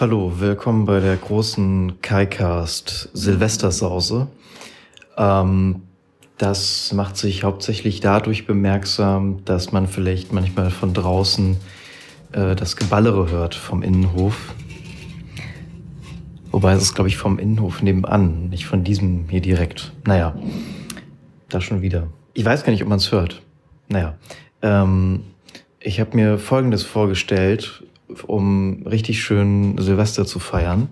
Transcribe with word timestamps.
Hallo, 0.00 0.40
willkommen 0.40 0.86
bei 0.86 0.98
der 0.98 1.16
großen 1.16 2.00
KaiCast 2.02 3.10
Silvestersause. 3.12 4.26
Ähm, 5.16 5.82
das 6.36 6.92
macht 6.92 7.16
sich 7.16 7.44
hauptsächlich 7.44 8.00
dadurch 8.00 8.44
bemerksam, 8.44 9.44
dass 9.44 9.70
man 9.70 9.86
vielleicht 9.86 10.32
manchmal 10.32 10.70
von 10.70 10.94
draußen 10.94 11.58
äh, 12.32 12.56
das 12.56 12.74
Geballere 12.74 13.30
hört 13.30 13.54
vom 13.54 13.84
Innenhof. 13.84 14.56
Wobei 16.50 16.72
es 16.72 16.82
ist, 16.82 16.96
glaube 16.96 17.08
ich, 17.08 17.16
vom 17.16 17.38
Innenhof 17.38 17.80
nebenan, 17.80 18.48
nicht 18.48 18.66
von 18.66 18.82
diesem 18.82 19.28
hier 19.28 19.42
direkt. 19.42 19.92
Naja, 20.04 20.34
da 21.48 21.60
schon 21.60 21.82
wieder. 21.82 22.08
Ich 22.32 22.44
weiß 22.44 22.64
gar 22.64 22.72
nicht, 22.72 22.82
ob 22.82 22.88
man 22.88 22.98
es 22.98 23.12
hört. 23.12 23.42
Naja, 23.86 24.18
ähm, 24.60 25.20
ich 25.78 26.00
habe 26.00 26.16
mir 26.16 26.38
Folgendes 26.38 26.82
vorgestellt, 26.82 27.84
um 28.22 28.86
richtig 28.86 29.22
schön 29.22 29.76
Silvester 29.78 30.26
zu 30.26 30.38
feiern. 30.38 30.88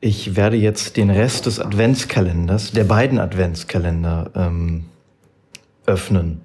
Ich 0.00 0.34
werde 0.34 0.56
jetzt 0.56 0.96
den 0.96 1.10
Rest 1.10 1.46
des 1.46 1.60
Adventskalenders, 1.60 2.72
der 2.72 2.84
beiden 2.84 3.20
Adventskalender, 3.20 4.30
ähm, 4.34 4.84
öffnen. 5.86 6.40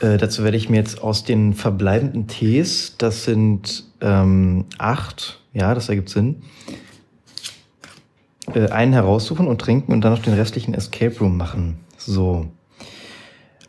Äh, 0.00 0.18
dazu 0.18 0.44
werde 0.44 0.56
ich 0.56 0.68
mir 0.68 0.76
jetzt 0.76 1.02
aus 1.02 1.24
den 1.24 1.54
verbleibenden 1.54 2.26
Tees, 2.26 2.96
das 2.98 3.24
sind 3.24 3.84
ähm, 4.00 4.66
acht, 4.76 5.40
ja, 5.54 5.74
das 5.74 5.88
ergibt 5.88 6.10
Sinn, 6.10 6.42
äh, 8.52 8.68
einen 8.68 8.92
heraussuchen 8.92 9.46
und 9.46 9.60
trinken 9.60 9.92
und 9.92 10.02
dann 10.02 10.12
noch 10.12 10.22
den 10.22 10.34
restlichen 10.34 10.74
Escape 10.74 11.18
Room 11.20 11.36
machen. 11.36 11.78
So. 11.96 12.48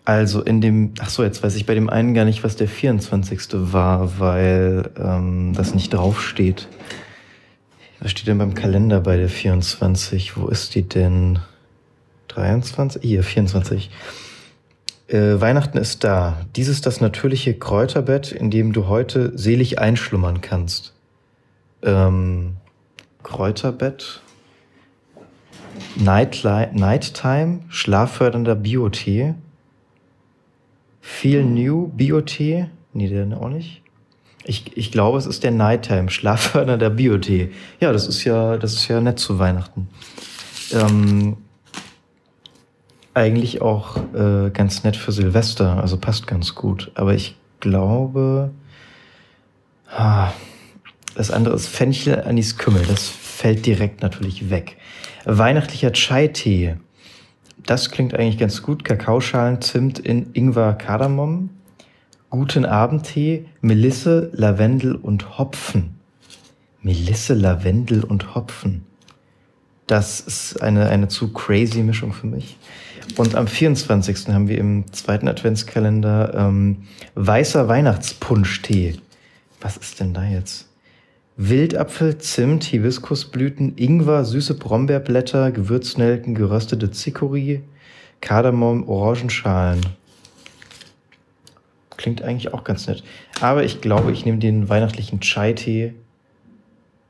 Also 0.06 0.42
in 0.42 0.62
dem, 0.62 0.94
ach 1.00 1.10
so, 1.10 1.24
jetzt 1.24 1.42
weiß 1.42 1.56
ich 1.56 1.66
bei 1.66 1.74
dem 1.74 1.90
einen 1.90 2.14
gar 2.14 2.26
nicht, 2.26 2.44
was 2.44 2.56
der 2.56 2.68
24. 2.68 3.48
war, 3.54 4.20
weil 4.20 4.92
ähm, 4.98 5.54
das 5.56 5.74
nicht 5.74 5.94
draufsteht. 5.94 6.68
Was 8.00 8.12
steht 8.12 8.28
denn 8.28 8.38
beim 8.38 8.54
Kalender 8.54 9.02
bei 9.02 9.18
der 9.18 9.30
24? 9.30 10.38
Wo 10.38 10.48
ist 10.48 10.76
die 10.76 10.84
denn? 10.84 11.40
23? 12.28 13.02
Hier, 13.02 13.24
24. 13.24 13.90
Äh, 15.08 15.40
Weihnachten 15.40 15.78
ist 15.78 16.04
da. 16.04 16.46
Dies 16.56 16.68
ist 16.68 16.86
das 16.86 17.02
natürliche 17.02 17.54
Kräuterbett, 17.54 18.32
in 18.32 18.52
dem 18.52 18.74
du 18.74 18.88
heute 18.88 19.38
selig 19.38 19.80
einschlummern 19.80 20.42
kannst. 20.42 20.94
Ähm, 21.82 22.58
Kräuterbett? 23.24 24.22
Nightli 25.96 26.68
Nighttime, 26.74 27.62
schlaffördernder 27.70 28.56
Biotee. 28.56 29.36
Feel 31.08 31.44
New 31.44 31.90
Biotee. 31.90 32.66
Nee, 32.94 33.08
der 33.08 33.40
auch 33.40 33.50
nicht. 33.50 33.84
Ich, 34.44 34.76
ich 34.76 34.92
glaube, 34.92 35.20
es 35.20 35.28
ist 35.28 35.44
der 35.44 35.52
Nighttime, 35.52 36.10
schlaffördernder 36.10 36.90
Biotee. 36.90 37.52
Ja, 37.80 37.94
das 37.94 38.08
ist 38.08 38.24
ja, 38.24 38.58
das 38.58 38.74
ist 38.74 38.88
ja 38.88 39.00
nett 39.00 39.20
zu 39.20 39.38
Weihnachten. 39.38 39.88
Ähm, 40.74 41.38
eigentlich 43.14 43.62
auch 43.62 43.98
äh, 44.16 44.50
ganz 44.50 44.84
nett 44.84 44.98
für 44.98 45.12
Silvester, 45.12 45.78
also 45.80 45.98
passt 45.98 46.26
ganz 46.26 46.56
gut. 46.56 46.92
Aber 46.96 47.14
ich 47.14 47.38
glaube, 47.60 48.50
ah, 49.96 50.32
das 51.14 51.30
andere 51.30 51.54
ist 51.54 51.68
Fenchel, 51.68 52.24
Anis, 52.24 52.58
Kümmel. 52.58 52.84
Das 52.88 53.08
fällt 53.08 53.68
direkt 53.68 54.02
natürlich 54.02 54.50
weg. 54.50 54.78
Weihnachtlicher 55.26 55.94
Chai-Tee. 55.94 56.78
Das 57.66 57.90
klingt 57.90 58.14
eigentlich 58.14 58.38
ganz 58.38 58.62
gut. 58.62 58.84
Kakaoschalen, 58.84 59.62
Zimt 59.62 60.00
in 60.00 60.32
Ingwer, 60.34 60.74
Kardamom. 60.74 61.50
Guten 62.30 62.66
Abendtee, 62.66 63.46
Melisse, 63.62 64.30
Lavendel 64.34 64.96
und 64.96 65.38
Hopfen. 65.38 65.96
Melisse, 66.82 67.34
Lavendel 67.34 68.04
und 68.04 68.36
Hopfen. 68.36 68.86
Das 69.88 70.20
ist 70.20 70.62
eine, 70.62 70.90
eine 70.90 71.08
zu 71.08 71.32
crazy 71.32 71.82
Mischung 71.82 72.14
für 72.14 72.28
mich. 72.28 72.58
Und 73.18 73.36
am 73.36 73.48
24. 73.48 74.28
haben 74.30 74.48
wir 74.48 74.58
im 74.58 74.92
zweiten 74.92 75.28
Adventskalender 75.28 76.34
ähm, 76.36 76.84
weißer 77.14 77.68
Weihnachtspunschtee. 77.68 78.98
Was 79.62 79.78
ist 79.78 80.00
denn 80.00 80.14
da 80.14 80.24
jetzt? 80.24 80.68
Wildapfel, 81.38 82.18
Zimt, 82.18 82.64
Hibiskusblüten, 82.64 83.78
Ingwer, 83.78 84.24
süße 84.24 84.54
Brombeerblätter, 84.54 85.52
Gewürznelken, 85.52 86.34
geröstete 86.34 86.92
Zichorie, 86.92 87.62
Kardamom, 88.22 88.88
Orangenschalen. 88.88 89.82
Klingt 91.98 92.22
eigentlich 92.22 92.54
auch 92.54 92.64
ganz 92.64 92.88
nett. 92.88 93.04
Aber 93.42 93.64
ich 93.64 93.82
glaube, 93.82 94.14
ich 94.14 94.26
nehme 94.26 94.38
den 94.38 94.70
weihnachtlichen 94.70 95.20
Chai-Tee, 95.20 95.94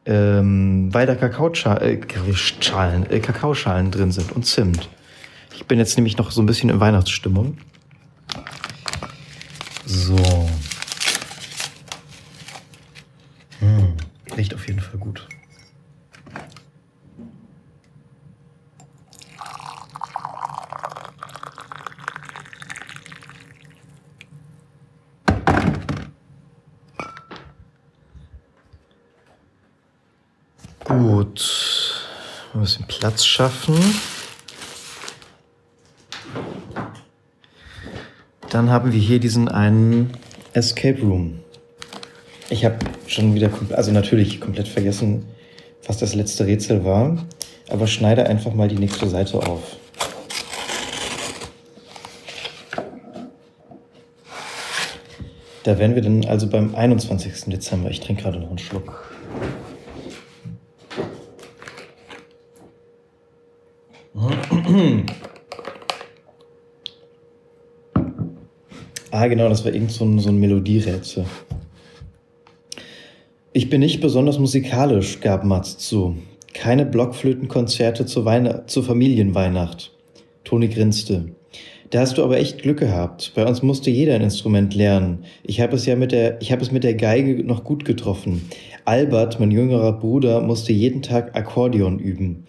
ähm, 0.08 0.92
weil 0.92 1.06
da 1.06 1.16
Kakaoschalen, 1.16 1.82
äh, 1.82 3.16
äh, 3.16 3.20
Kakaoschalen 3.20 3.92
drin 3.92 4.12
sind 4.12 4.32
und 4.32 4.46
Zimt. 4.46 4.90
Ich 5.54 5.66
bin 5.66 5.78
jetzt 5.80 5.98
nämlich 5.98 6.18
noch 6.18 6.32
so 6.32 6.42
ein 6.42 6.46
bisschen 6.46 6.70
in 6.70 6.80
Weihnachtsstimmung. 6.80 7.58
So. 9.86 10.50
Riecht 14.38 14.54
auf 14.54 14.68
jeden 14.68 14.82
Fall 14.82 15.00
gut. 15.00 15.28
Gut. 30.84 32.02
Ein 32.54 32.62
bisschen 32.62 32.86
Platz 32.88 33.26
schaffen. 33.26 33.76
Dann 38.50 38.70
haben 38.70 38.92
wir 38.92 39.00
hier 39.00 39.20
diesen 39.20 39.48
einen 39.48 40.12
Escape 40.54 41.02
Room. 41.02 41.45
Ich 42.56 42.64
habe 42.64 42.78
schon 43.06 43.36
wieder, 43.36 43.50
also 43.74 43.92
natürlich 43.92 44.40
komplett 44.40 44.70
vergessen, 44.70 45.26
was 45.86 45.98
das 45.98 46.16
letzte 46.16 46.46
Rätsel 46.48 46.86
war. 46.86 47.18
Aber 47.68 47.86
schneide 47.86 48.28
einfach 48.28 48.54
mal 48.54 48.70
die 48.70 48.78
nächste 48.78 49.10
Seite 49.10 49.40
auf. 49.40 49.76
Da 55.64 55.78
wären 55.78 55.96
wir 55.96 56.02
dann 56.02 56.24
also 56.24 56.48
beim 56.48 56.74
21. 56.74 57.52
Dezember. 57.52 57.90
Ich 57.90 58.00
trinke 58.00 58.24
gerade 58.24 58.40
noch 58.40 58.48
einen 58.48 58.58
Schluck. 58.58 59.04
ah, 69.12 69.28
genau, 69.28 69.50
das 69.50 69.66
war 69.66 69.74
irgend 69.74 69.92
so 69.92 70.06
ein, 70.06 70.20
so 70.20 70.30
ein 70.30 70.40
Melodierätsel. 70.40 71.26
Ich 73.58 73.70
bin 73.70 73.80
nicht 73.80 74.02
besonders 74.02 74.38
musikalisch, 74.38 75.22
gab 75.22 75.46
Mats 75.46 75.78
zu. 75.78 76.18
Keine 76.54 76.86
Blockflötenkonzerte 76.86 78.06
zur, 78.06 78.26
Weihn 78.26 78.64
zur 78.66 78.84
Familienweihnacht. 78.84 79.94
Toni 80.44 80.68
grinste. 80.68 81.30
Da 81.90 82.02
hast 82.02 82.18
du 82.18 82.24
aber 82.26 82.38
echt 82.38 82.64
Glück 82.64 82.80
gehabt. 82.80 83.32
Bei 83.34 83.48
uns 83.48 83.64
musste 83.64 83.90
jeder 83.90 84.16
ein 84.16 84.24
Instrument 84.24 84.76
lernen. 84.76 85.20
Ich 85.42 85.62
habe 85.62 85.78
es 85.78 85.86
ja 85.86 85.96
mit 85.96 86.12
der, 86.12 86.42
ich 86.42 86.52
habe 86.52 86.64
es 86.64 86.74
mit 86.74 86.84
der 86.84 86.96
Geige 86.96 87.46
noch 87.46 87.64
gut 87.64 87.86
getroffen. 87.86 88.42
Albert, 88.84 89.40
mein 89.40 89.52
jüngerer 89.52 89.94
Bruder, 89.94 90.42
musste 90.42 90.74
jeden 90.74 91.02
Tag 91.02 91.34
Akkordeon 91.38 91.98
üben. 91.98 92.48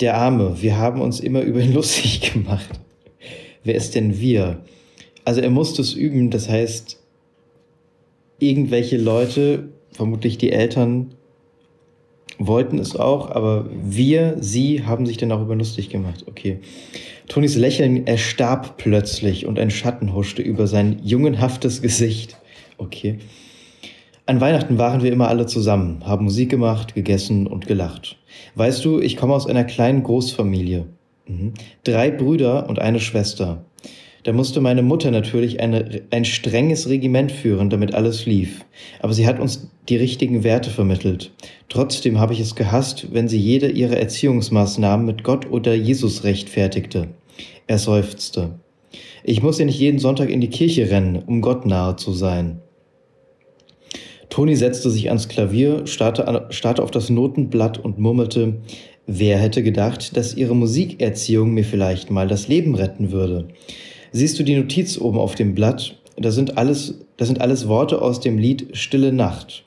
Der 0.00 0.16
Arme, 0.16 0.62
wir 0.62 0.78
haben 0.78 1.02
uns 1.02 1.20
immer 1.20 1.42
über 1.42 1.60
ihn 1.60 1.74
lustig 1.74 2.32
gemacht. 2.32 2.70
Wer 3.64 3.74
ist 3.74 3.94
denn 3.94 4.18
wir? 4.18 4.62
Also 5.26 5.42
er 5.42 5.50
musste 5.50 5.82
es 5.82 5.92
üben, 5.92 6.30
das 6.30 6.48
heißt, 6.48 6.98
irgendwelche 8.38 8.96
Leute 8.96 9.68
vermutlich 9.98 10.38
die 10.38 10.52
Eltern 10.52 11.08
wollten 12.38 12.78
es 12.78 12.94
auch, 12.94 13.32
aber 13.32 13.66
wir, 13.82 14.36
sie 14.38 14.84
haben 14.84 15.06
sich 15.06 15.16
dann 15.16 15.32
auch 15.32 15.42
über 15.42 15.56
lustig 15.56 15.90
gemacht. 15.90 16.24
Okay. 16.28 16.60
Tonis 17.26 17.56
Lächeln 17.56 18.06
erstarb 18.06 18.76
plötzlich 18.76 19.44
und 19.44 19.58
ein 19.58 19.72
Schatten 19.72 20.14
huschte 20.14 20.40
über 20.40 20.68
sein 20.68 21.00
jungenhaftes 21.02 21.82
Gesicht. 21.82 22.36
Okay. 22.78 23.18
An 24.26 24.40
Weihnachten 24.40 24.78
waren 24.78 25.02
wir 25.02 25.12
immer 25.12 25.26
alle 25.26 25.46
zusammen, 25.46 26.06
haben 26.06 26.26
Musik 26.26 26.48
gemacht, 26.48 26.94
gegessen 26.94 27.48
und 27.48 27.66
gelacht. 27.66 28.18
Weißt 28.54 28.84
du, 28.84 29.00
ich 29.00 29.16
komme 29.16 29.34
aus 29.34 29.48
einer 29.48 29.64
kleinen 29.64 30.04
Großfamilie. 30.04 30.86
Mhm. 31.26 31.54
Drei 31.82 32.12
Brüder 32.12 32.68
und 32.68 32.78
eine 32.78 33.00
Schwester. 33.00 33.64
Da 34.24 34.32
musste 34.32 34.60
meine 34.60 34.82
Mutter 34.82 35.10
natürlich 35.10 35.60
eine, 35.60 36.02
ein 36.10 36.24
strenges 36.24 36.88
Regiment 36.88 37.30
führen, 37.30 37.70
damit 37.70 37.94
alles 37.94 38.26
lief. 38.26 38.64
Aber 39.00 39.12
sie 39.12 39.26
hat 39.26 39.38
uns 39.38 39.70
die 39.88 39.96
richtigen 39.96 40.44
Werte 40.44 40.70
vermittelt. 40.70 41.30
Trotzdem 41.68 42.18
habe 42.18 42.32
ich 42.32 42.40
es 42.40 42.56
gehasst, 42.56 43.08
wenn 43.12 43.28
sie 43.28 43.38
jede 43.38 43.68
ihrer 43.68 43.96
Erziehungsmaßnahmen 43.96 45.06
mit 45.06 45.24
Gott 45.24 45.50
oder 45.50 45.74
Jesus 45.74 46.24
rechtfertigte. 46.24 47.08
Er 47.66 47.78
seufzte. 47.78 48.58
Ich 49.22 49.42
muss 49.42 49.58
ja 49.58 49.64
nicht 49.64 49.78
jeden 49.78 49.98
Sonntag 49.98 50.30
in 50.30 50.40
die 50.40 50.50
Kirche 50.50 50.90
rennen, 50.90 51.22
um 51.26 51.40
Gott 51.40 51.66
nahe 51.66 51.96
zu 51.96 52.12
sein. 52.12 52.60
Toni 54.30 54.56
setzte 54.56 54.90
sich 54.90 55.08
ans 55.08 55.28
Klavier, 55.28 55.86
starrte, 55.86 56.46
starrte 56.50 56.82
auf 56.82 56.90
das 56.90 57.08
Notenblatt 57.08 57.78
und 57.78 57.98
murmelte, 57.98 58.58
wer 59.06 59.38
hätte 59.38 59.62
gedacht, 59.62 60.16
dass 60.16 60.34
ihre 60.34 60.54
Musikerziehung 60.54 61.54
mir 61.54 61.64
vielleicht 61.64 62.10
mal 62.10 62.28
das 62.28 62.48
Leben 62.48 62.74
retten 62.74 63.10
würde. 63.10 63.48
Siehst 64.12 64.38
du 64.38 64.42
die 64.42 64.56
Notiz 64.56 64.98
oben 64.98 65.18
auf 65.18 65.34
dem 65.34 65.54
Blatt? 65.54 65.96
Das 66.16 66.34
sind 66.34 66.58
alles, 66.58 67.00
das 67.16 67.28
sind 67.28 67.40
alles 67.40 67.68
Worte 67.68 68.02
aus 68.02 68.20
dem 68.20 68.38
Lied 68.38 68.76
Stille 68.76 69.12
Nacht. 69.12 69.64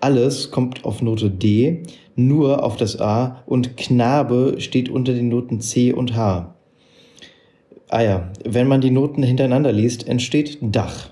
Alles 0.00 0.50
kommt 0.50 0.84
auf 0.84 1.02
Note 1.02 1.30
D, 1.30 1.82
nur 2.16 2.64
auf 2.64 2.76
das 2.76 3.00
A 3.00 3.42
und 3.46 3.76
Knabe 3.76 4.56
steht 4.58 4.88
unter 4.88 5.12
den 5.12 5.28
Noten 5.28 5.60
C 5.60 5.92
und 5.92 6.16
H. 6.16 6.54
Ah 7.88 8.02
ja, 8.02 8.32
wenn 8.44 8.68
man 8.68 8.80
die 8.80 8.90
Noten 8.90 9.22
hintereinander 9.22 9.72
liest, 9.72 10.08
entsteht 10.08 10.58
Dach. 10.62 11.10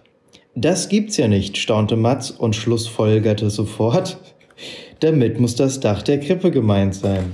Das 0.55 0.89
gibt's 0.89 1.17
ja 1.17 1.29
nicht, 1.29 1.59
staunte 1.59 1.97
Mats 1.97 2.31
und 2.31 2.57
schlussfolgerte 2.57 3.51
sofort. 3.51 4.19
Damit 5.01 5.39
muss 5.39 5.55
das 5.55 5.81
Dach 5.81 6.03
der 6.03 6.21
Krippe 6.21 6.51
gemeint 6.51 6.95
sein. 6.95 7.33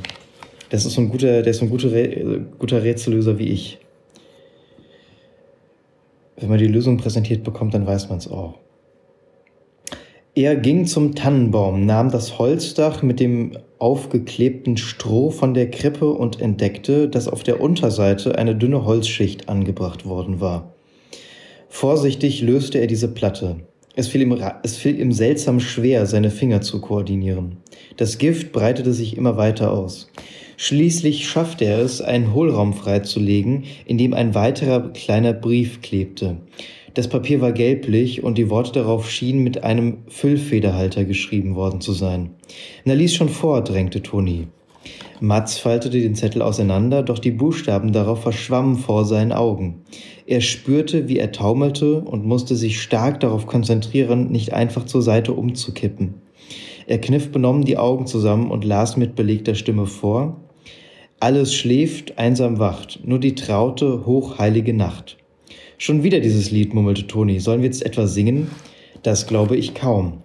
Das 0.70 0.84
ist 0.84 0.94
so 0.94 1.02
ein 1.02 1.10
guter, 1.10 1.42
der 1.42 1.50
ist 1.50 1.58
so 1.58 1.66
ein 1.66 1.70
guter, 1.70 1.90
guter 2.58 2.82
Rätsellöser 2.82 3.38
wie 3.38 3.48
ich. 3.48 3.78
Wenn 6.36 6.48
man 6.48 6.58
die 6.58 6.66
Lösung 6.66 6.96
präsentiert 6.96 7.44
bekommt, 7.44 7.74
dann 7.74 7.86
weiß 7.86 8.08
man 8.08 8.18
es 8.18 8.28
auch. 8.28 8.54
Er 10.36 10.56
ging 10.56 10.84
zum 10.86 11.14
Tannenbaum, 11.14 11.86
nahm 11.86 12.10
das 12.10 12.40
Holzdach 12.40 13.02
mit 13.02 13.20
dem 13.20 13.56
aufgeklebten 13.78 14.76
Stroh 14.76 15.30
von 15.30 15.54
der 15.54 15.70
Krippe 15.70 16.10
und 16.10 16.40
entdeckte, 16.40 17.08
dass 17.08 17.28
auf 17.28 17.44
der 17.44 17.60
Unterseite 17.60 18.36
eine 18.36 18.56
dünne 18.56 18.84
Holzschicht 18.84 19.48
angebracht 19.48 20.06
worden 20.06 20.40
war. 20.40 20.74
Vorsichtig 21.68 22.42
löste 22.42 22.78
er 22.78 22.88
diese 22.88 23.08
Platte. 23.08 23.60
Es 23.94 24.08
fiel, 24.08 24.22
ihm, 24.22 24.42
es 24.64 24.76
fiel 24.76 24.98
ihm 24.98 25.12
seltsam 25.12 25.60
schwer, 25.60 26.06
seine 26.06 26.30
Finger 26.30 26.60
zu 26.62 26.80
koordinieren. 26.80 27.58
Das 27.96 28.18
Gift 28.18 28.50
breitete 28.50 28.92
sich 28.92 29.16
immer 29.16 29.36
weiter 29.36 29.72
aus. 29.72 30.10
Schließlich 30.56 31.28
schaffte 31.28 31.64
er 31.64 31.80
es, 31.80 32.00
einen 32.00 32.32
Hohlraum 32.32 32.74
freizulegen, 32.74 33.64
in 33.86 33.98
dem 33.98 34.14
ein 34.14 34.34
weiterer 34.34 34.92
kleiner 34.92 35.32
Brief 35.32 35.80
klebte. 35.80 36.38
Das 36.94 37.08
Papier 37.08 37.40
war 37.40 37.52
gelblich 37.52 38.22
und 38.22 38.38
die 38.38 38.50
Worte 38.50 38.72
darauf 38.72 39.10
schienen 39.10 39.42
mit 39.42 39.64
einem 39.64 39.98
Füllfederhalter 40.06 41.04
geschrieben 41.04 41.56
worden 41.56 41.80
zu 41.80 41.92
sein. 41.92 42.30
Na, 42.84 42.94
lies 42.94 43.14
schon 43.14 43.28
vor, 43.28 43.62
drängte 43.62 44.00
Toni. 44.00 44.46
Mats 45.20 45.58
faltete 45.58 46.00
den 46.00 46.14
Zettel 46.14 46.42
auseinander, 46.42 47.02
doch 47.02 47.18
die 47.18 47.30
Buchstaben 47.30 47.92
darauf 47.92 48.22
verschwammen 48.22 48.76
vor 48.76 49.04
seinen 49.04 49.32
Augen. 49.32 49.82
Er 50.26 50.40
spürte, 50.40 51.08
wie 51.08 51.18
er 51.18 51.32
taumelte 51.32 52.00
und 52.00 52.26
musste 52.26 52.54
sich 52.54 52.80
stark 52.80 53.20
darauf 53.20 53.46
konzentrieren, 53.46 54.30
nicht 54.30 54.52
einfach 54.52 54.84
zur 54.84 55.02
Seite 55.02 55.32
umzukippen. 55.32 56.14
Er 56.86 57.00
kniff 57.00 57.32
benommen 57.32 57.64
die 57.64 57.78
Augen 57.78 58.06
zusammen 58.06 58.50
und 58.50 58.64
las 58.64 58.96
mit 58.96 59.16
belegter 59.16 59.54
Stimme 59.54 59.86
vor. 59.86 60.43
Alles 61.24 61.54
schläft, 61.54 62.18
einsam 62.18 62.58
wacht, 62.58 63.00
nur 63.02 63.18
die 63.18 63.34
traute, 63.34 64.04
hochheilige 64.04 64.74
Nacht. 64.74 65.16
Schon 65.78 66.02
wieder 66.02 66.20
dieses 66.20 66.50
Lied, 66.50 66.74
murmelte 66.74 67.06
Toni. 67.06 67.40
Sollen 67.40 67.62
wir 67.62 67.66
jetzt 67.66 67.82
etwa 67.82 68.06
singen? 68.06 68.50
Das 69.02 69.26
glaube 69.26 69.56
ich 69.56 69.72
kaum. 69.72 70.18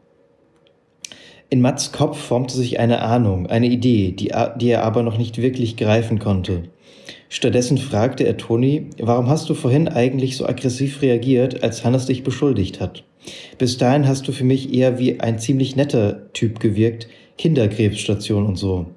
In 1.50 1.62
Mats 1.62 1.94
Kopf 1.94 2.19
formte 2.19 2.57
sich 2.57 2.81
eine 2.81 3.01
Ahnung, 3.01 3.48
eine 3.48 3.68
Idee, 3.68 4.12
die, 4.12 4.34
die 4.60 4.68
er 4.68 4.84
aber 4.84 5.01
noch 5.04 5.18
nicht 5.18 5.42
wirklich 5.42 5.78
greifen 5.78 6.19
konnte. 6.19 6.63
Stattdessen 7.30 7.78
fragte 7.78 8.25
er 8.25 8.36
Toni, 8.36 8.88
warum 9.00 9.30
hast 9.30 9.50
du 9.50 9.54
vorhin 9.54 9.88
eigentlich 9.88 10.36
so 10.36 10.46
aggressiv 10.46 11.01
reagiert, 11.01 11.63
als 11.63 11.86
Hannes 11.86 12.07
dich 12.07 12.24
beschuldigt 12.24 12.81
hat? 12.81 13.06
Bis 13.57 13.78
dahin 13.78 14.06
hast 14.06 14.28
du 14.28 14.34
für 14.34 14.44
mich 14.44 14.74
eher 14.74 15.00
wie 15.00 15.22
ein 15.22 15.40
ziemlich 15.40 15.78
netter 15.78 16.34
Typ 16.34 16.60
gewirkt, 16.60 17.07
Kinderkrebsstation 17.38 18.46
und 18.46 18.57
so. 18.57 18.88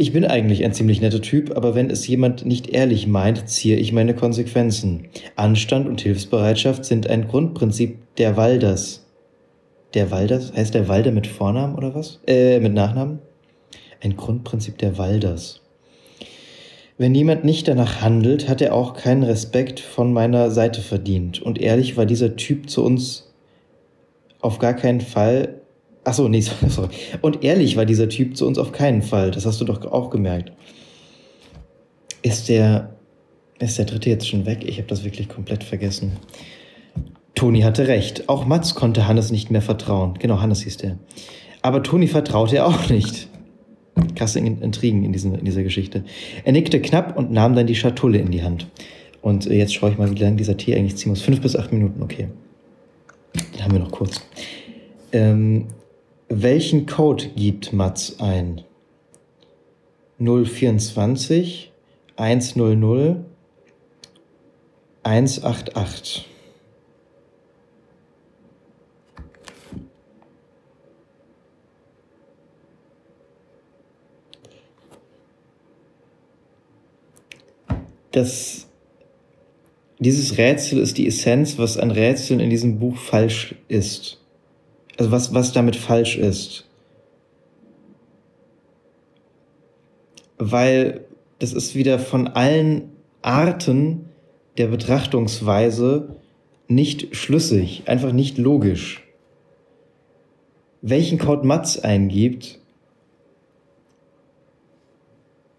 Ich 0.00 0.12
bin 0.12 0.24
eigentlich 0.24 0.64
ein 0.64 0.72
ziemlich 0.72 1.00
netter 1.00 1.20
Typ, 1.20 1.56
aber 1.56 1.74
wenn 1.74 1.90
es 1.90 2.06
jemand 2.06 2.46
nicht 2.46 2.68
ehrlich 2.68 3.08
meint, 3.08 3.48
ziehe 3.48 3.76
ich 3.76 3.92
meine 3.92 4.14
Konsequenzen. 4.14 5.08
Anstand 5.34 5.88
und 5.88 6.00
Hilfsbereitschaft 6.00 6.84
sind 6.84 7.10
ein 7.10 7.26
Grundprinzip 7.26 7.98
der 8.14 8.36
Walders. 8.36 9.04
Der 9.94 10.12
Walders? 10.12 10.52
Heißt 10.52 10.74
der 10.74 10.86
Walder 10.86 11.10
mit 11.10 11.26
Vornamen 11.26 11.74
oder 11.74 11.96
was? 11.96 12.20
Äh, 12.28 12.60
mit 12.60 12.74
Nachnamen? 12.74 13.18
Ein 14.00 14.16
Grundprinzip 14.16 14.78
der 14.78 14.98
Walders. 14.98 15.62
Wenn 16.96 17.12
jemand 17.16 17.42
nicht 17.42 17.66
danach 17.66 18.00
handelt, 18.00 18.48
hat 18.48 18.60
er 18.60 18.74
auch 18.74 18.94
keinen 18.94 19.24
Respekt 19.24 19.80
von 19.80 20.12
meiner 20.12 20.52
Seite 20.52 20.80
verdient. 20.80 21.42
Und 21.42 21.60
ehrlich 21.60 21.96
war 21.96 22.06
dieser 22.06 22.36
Typ 22.36 22.70
zu 22.70 22.84
uns 22.84 23.34
auf 24.40 24.60
gar 24.60 24.74
keinen 24.74 25.00
Fall. 25.00 25.60
Ach 26.08 26.14
so, 26.14 26.26
nee, 26.26 26.40
sorry. 26.68 26.88
Und 27.20 27.44
ehrlich 27.44 27.76
war 27.76 27.84
dieser 27.84 28.08
Typ 28.08 28.34
zu 28.34 28.46
uns 28.46 28.56
auf 28.56 28.72
keinen 28.72 29.02
Fall. 29.02 29.30
Das 29.30 29.44
hast 29.44 29.60
du 29.60 29.66
doch 29.66 29.84
auch 29.84 30.08
gemerkt. 30.08 30.52
Ist 32.22 32.48
der, 32.48 32.96
ist 33.58 33.76
der 33.76 33.84
dritte 33.84 34.08
jetzt 34.08 34.26
schon 34.26 34.46
weg? 34.46 34.64
Ich 34.66 34.78
habe 34.78 34.88
das 34.88 35.04
wirklich 35.04 35.28
komplett 35.28 35.64
vergessen. 35.64 36.12
Toni 37.34 37.60
hatte 37.60 37.88
recht. 37.88 38.26
Auch 38.30 38.46
Mats 38.46 38.74
konnte 38.74 39.06
Hannes 39.06 39.30
nicht 39.30 39.50
mehr 39.50 39.60
vertrauen. 39.60 40.14
Genau, 40.18 40.40
Hannes 40.40 40.62
hieß 40.62 40.78
der. 40.78 40.98
Aber 41.60 41.82
Toni 41.82 42.06
vertraute 42.06 42.56
er 42.56 42.66
auch 42.66 42.88
nicht. 42.88 43.28
Krasse 44.14 44.38
Intrigen 44.38 45.04
in, 45.04 45.12
diesen, 45.12 45.34
in 45.34 45.44
dieser 45.44 45.62
Geschichte. 45.62 46.04
Er 46.42 46.52
nickte 46.52 46.80
knapp 46.80 47.18
und 47.18 47.32
nahm 47.32 47.54
dann 47.54 47.66
die 47.66 47.74
Schatulle 47.74 48.18
in 48.18 48.30
die 48.30 48.42
Hand. 48.42 48.66
Und 49.20 49.44
jetzt 49.44 49.74
schaue 49.74 49.90
ich 49.90 49.98
mal, 49.98 50.10
wie 50.10 50.18
lange 50.18 50.36
dieser 50.36 50.56
Tee 50.56 50.74
eigentlich 50.74 50.96
ziehen 50.96 51.10
muss. 51.10 51.20
Fünf 51.20 51.42
bis 51.42 51.54
acht 51.54 51.70
Minuten, 51.70 52.02
okay. 52.02 52.28
Den 53.54 53.62
haben 53.62 53.72
wir 53.72 53.80
noch 53.80 53.90
kurz. 53.90 54.22
Ähm, 55.12 55.66
welchen 56.28 56.86
Code 56.86 57.28
gibt 57.36 57.72
Mats 57.72 58.20
ein? 58.20 58.62
024 60.18 61.72
100 62.16 63.24
188. 65.02 66.28
das, 78.18 78.66
dieses 79.98 80.38
Rätsel 80.38 80.80
ist 80.80 80.98
die 80.98 81.06
Essenz, 81.06 81.58
was 81.58 81.76
an 81.76 81.90
Rätseln 81.90 82.40
in 82.40 82.50
diesem 82.50 82.78
Buch 82.78 82.96
falsch 82.96 83.54
ist. 83.68 84.17
Also 84.98 85.10
was, 85.12 85.32
was 85.32 85.52
damit 85.52 85.76
falsch 85.76 86.18
ist. 86.18 86.66
Weil 90.36 91.06
das 91.38 91.52
ist 91.52 91.74
wieder 91.74 91.98
von 91.98 92.28
allen 92.28 92.90
Arten 93.22 94.10
der 94.58 94.66
Betrachtungsweise 94.66 96.16
nicht 96.66 97.16
schlüssig, 97.16 97.84
einfach 97.86 98.12
nicht 98.12 98.38
logisch. 98.38 99.04
Welchen 100.82 101.18
Code 101.18 101.46
Mats 101.46 101.78
eingibt, 101.78 102.58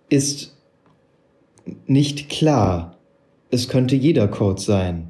ist 0.10 0.58
nicht 1.86 2.29
klar. 2.29 2.98
Es 3.51 3.69
könnte 3.69 3.96
jeder 3.96 4.27
Code 4.27 4.62
sein. 4.62 5.09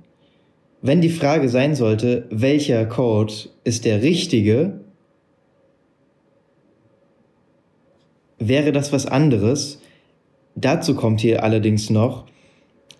Wenn 0.82 1.02
die 1.02 1.10
Frage 1.10 1.50
sein 1.50 1.76
sollte, 1.76 2.26
welcher 2.30 2.86
Code 2.86 3.34
ist 3.64 3.86
der 3.86 4.02
richtige, 4.02 4.80
wäre 8.40 8.72
das 8.72 8.94
was 8.94 9.06
anderes. 9.06 9.82
Dazu 10.56 10.96
kommt 10.96 11.20
hier 11.20 11.44
allerdings 11.44 11.90
noch, 11.90 12.26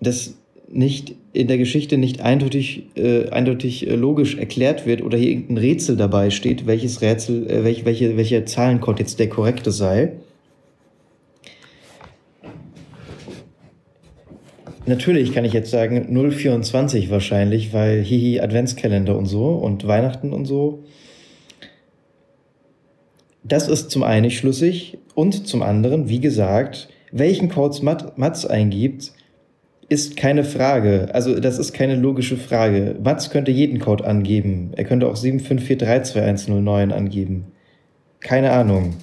dass 0.02 0.36
nicht 0.72 1.16
in 1.34 1.48
der 1.48 1.58
Geschichte 1.58 1.98
nicht 1.98 2.22
eindeutig, 2.22 2.84
äh, 2.96 3.30
eindeutig 3.30 3.88
äh, 3.88 3.96
logisch 3.96 4.36
erklärt 4.36 4.86
wird 4.86 5.02
oder 5.02 5.18
hier 5.18 5.30
irgendein 5.30 5.58
Rätsel 5.58 5.96
dabei 5.96 6.30
steht, 6.30 6.68
welches 6.68 7.02
Rätsel, 7.02 7.50
äh, 7.50 7.64
welch, 7.64 7.86
welche, 7.86 8.18
welcher 8.18 8.46
Zahlencode 8.46 9.00
jetzt 9.00 9.20
der 9.20 9.30
korrekte 9.30 9.72
sei. 9.72 10.14
Natürlich 14.90 15.36
kann 15.36 15.46
ich 15.46 15.54
jetzt 15.54 15.70
sagen 15.70 16.08
024 16.12 17.12
wahrscheinlich, 17.12 17.74
weil 17.74 18.02
hihi 18.02 18.40
Adventskalender 18.40 19.16
und 19.16 19.28
so 19.28 19.50
und 19.50 19.86
Weihnachten 19.86 20.34
und 20.34 20.46
so. 20.46 20.84
Das 23.44 23.68
ist 23.68 23.92
zum 23.92 24.02
einen 24.02 24.32
schlüssig 24.32 24.98
und 25.14 25.46
zum 25.46 25.62
anderen, 25.62 26.10
wie 26.10 26.20
gesagt, 26.20 26.90
welchen 27.12 27.50
Codes 27.50 27.84
Mats 27.84 28.48
eingibt, 28.48 29.12
ist 29.90 30.18
keine 30.18 30.44
Frage. 30.44 31.10
Also 31.14 31.40
das 31.40 31.60
ist 31.60 31.72
keine 31.74 31.96
logische 31.96 32.38
Frage. 32.38 32.96
Mats 33.04 33.30
könnte 33.30 33.52
jeden 33.52 33.78
Code 33.78 34.06
angeben. 34.06 34.72
Er 34.76 34.86
könnte 34.86 35.08
auch 35.08 35.16
754322109 35.16 36.92
angeben. 36.92 37.52
Keine 38.22 38.50
Ahnung. 38.54 38.96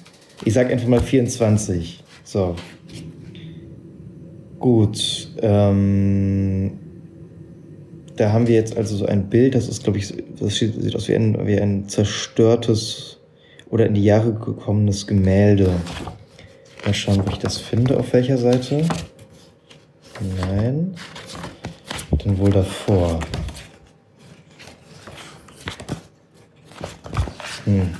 Ich 0.43 0.53
sag 0.53 0.69
einfach 0.69 0.89
mal 0.89 0.99
24. 0.99 2.03
So. 2.25 2.57
Gut. 4.59 5.29
Ähm, 5.41 6.79
da 8.15 8.31
haben 8.31 8.47
wir 8.47 8.55
jetzt 8.55 8.75
also 8.75 8.97
so 8.97 9.05
ein 9.05 9.29
Bild, 9.29 9.53
das 9.53 9.67
ist, 9.67 9.83
glaube 9.83 9.99
ich, 9.99 10.13
das 10.39 10.55
sieht 10.55 10.95
aus 10.95 11.07
wie 11.07 11.15
ein, 11.15 11.45
wie 11.45 11.59
ein 11.59 11.87
zerstörtes 11.87 13.19
oder 13.69 13.85
in 13.85 13.93
die 13.93 14.03
Jahre 14.03 14.33
gekommenes 14.33 15.05
Gemälde. 15.05 15.71
Mal 16.83 16.93
schauen, 16.93 17.19
ob 17.19 17.29
ich 17.29 17.37
das 17.37 17.57
finde, 17.57 17.97
auf 17.97 18.13
welcher 18.13 18.37
Seite. 18.37 18.85
Nein. 20.41 20.95
Dann 22.23 22.37
wohl 22.39 22.49
davor. 22.49 23.19
Hm. 27.65 27.96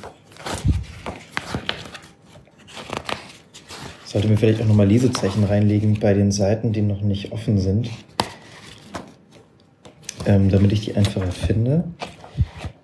Sollte 4.17 4.29
mir 4.29 4.37
vielleicht 4.37 4.61
auch 4.63 4.65
nochmal 4.65 4.87
Lesezeichen 4.87 5.43
reinlegen 5.43 5.99
bei 5.99 6.11
den 6.15 6.31
Seiten, 6.31 6.73
die 6.73 6.81
noch 6.81 7.01
nicht 7.01 7.31
offen 7.33 7.59
sind. 7.59 7.91
Ähm, 10.25 10.49
damit 10.49 10.71
ich 10.71 10.81
die 10.81 10.95
einfacher 10.95 11.31
finde. 11.31 11.83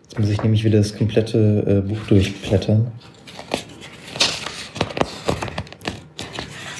Jetzt 0.03 0.19
muss 0.19 0.29
ich 0.29 0.43
nämlich 0.43 0.63
wieder 0.63 0.77
das 0.77 0.95
komplette 0.95 1.81
äh, 1.83 1.89
Buch 1.89 1.97
durchblättern. 2.07 2.91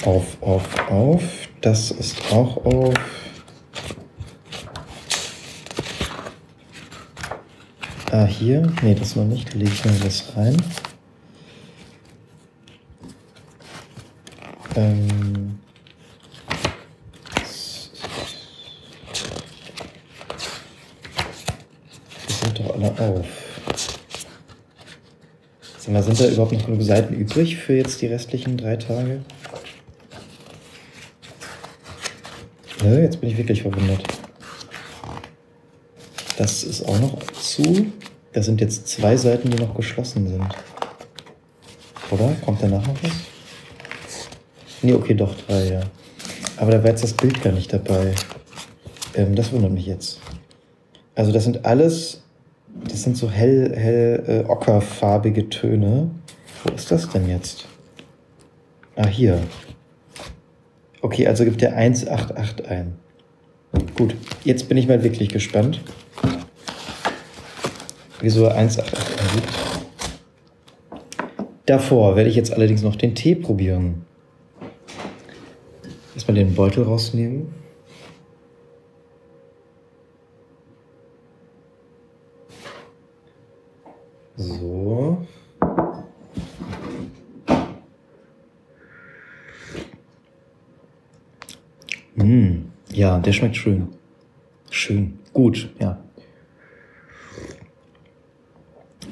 Auf, 0.06 0.38
auf, 0.42 0.92
auf. 0.92 1.24
Das 1.62 1.90
ist 1.90 2.32
auch 2.32 2.64
auf. 2.64 2.94
Ah, 8.12 8.26
hier. 8.26 8.72
Nee, 8.84 8.94
das 8.94 9.16
noch 9.16 9.26
nicht. 9.26 9.52
Da 9.52 9.58
lege 9.58 9.72
ich 9.72 9.84
mal 9.84 9.96
was 10.06 10.38
rein. 10.38 10.58
Ähm. 14.76 15.60
Die 22.28 22.34
sind 22.34 22.60
doch 22.60 22.74
alle 22.74 22.92
auf. 23.00 23.28
Sag 25.78 25.94
mal, 25.94 26.02
sind 26.02 26.20
da 26.20 26.28
überhaupt 26.28 26.54
noch 26.54 26.66
genug 26.66 26.82
Seiten 26.82 27.14
übrig 27.14 27.58
für 27.58 27.76
jetzt 27.76 28.02
die 28.02 28.08
restlichen 28.08 28.58
drei 28.58 28.78
Tage? 28.78 29.22
Ja, 32.84 33.00
jetzt 33.00 33.20
bin 33.22 33.30
ich 33.30 33.38
wirklich 33.38 33.62
verwundert. 33.62 34.04
Das 36.38 36.64
ist 36.64 36.84
auch 36.88 37.00
noch 37.00 37.22
zu. 37.34 37.92
Das 38.34 38.46
sind 38.46 38.60
jetzt 38.62 38.88
zwei 38.88 39.16
Seiten, 39.16 39.52
die 39.52 39.58
noch 39.58 39.76
geschlossen 39.76 40.28
sind. 40.28 40.56
Oder? 42.10 42.36
Kommt 42.44 42.64
danach 42.64 42.86
noch 42.88 43.04
was? 43.04 43.33
Nee, 44.84 44.94
okay, 44.94 45.14
doch 45.14 45.34
drei, 45.48 45.70
ja. 45.70 45.82
Aber 46.58 46.72
da 46.72 46.84
war 46.84 46.90
jetzt 46.90 47.04
das 47.04 47.14
Bild 47.14 47.42
gar 47.42 47.54
nicht 47.54 47.72
dabei. 47.72 48.14
Ähm, 49.16 49.34
das 49.34 49.52
wundert 49.54 49.72
mich 49.72 49.86
jetzt. 49.86 50.20
Also 51.16 51.32
das 51.32 51.46
sind 51.46 51.66
alles, 51.66 52.22
das 52.90 53.04
sind 53.04 53.16
so 53.16 53.32
hell, 53.32 53.74
hell 53.76 54.24
äh, 54.28 54.50
ockerfarbige 54.50 55.50
Töne. 55.50 56.12
Wo 56.64 56.74
ist 56.74 56.92
das 56.92 57.10
denn 57.10 57.30
jetzt? 57.30 57.66
Ah, 58.96 59.08
hier. 59.08 59.40
Okay, 61.02 61.28
also 61.28 61.46
gibt 61.46 61.62
er 61.62 61.76
188 61.76 62.68
ein. 62.68 62.96
Gut, 63.96 64.16
jetzt 64.44 64.68
bin 64.70 64.78
ich 64.78 64.88
mal 64.88 65.04
wirklich 65.04 65.30
gespannt, 65.30 65.82
wieso 68.22 68.46
er 68.46 68.56
188 68.56 69.20
eingibt. 69.20 69.54
Davor 71.66 72.16
werde 72.16 72.30
ich 72.30 72.36
jetzt 72.36 72.54
allerdings 72.54 72.82
noch 72.82 72.96
den 72.96 73.16
Tee 73.16 73.36
probieren. 73.36 74.06
Erstmal 76.24 76.46
den 76.46 76.56
Beutel 76.56 76.84
rausnehmen. 76.86 77.54
So. 84.38 85.22
Mm, 92.16 92.68
ja, 92.94 93.20
der 93.20 93.34
schmeckt 93.34 93.58
schön. 93.58 93.90
Schön. 94.70 95.20
Gut, 95.34 95.74
ja. 95.78 96.02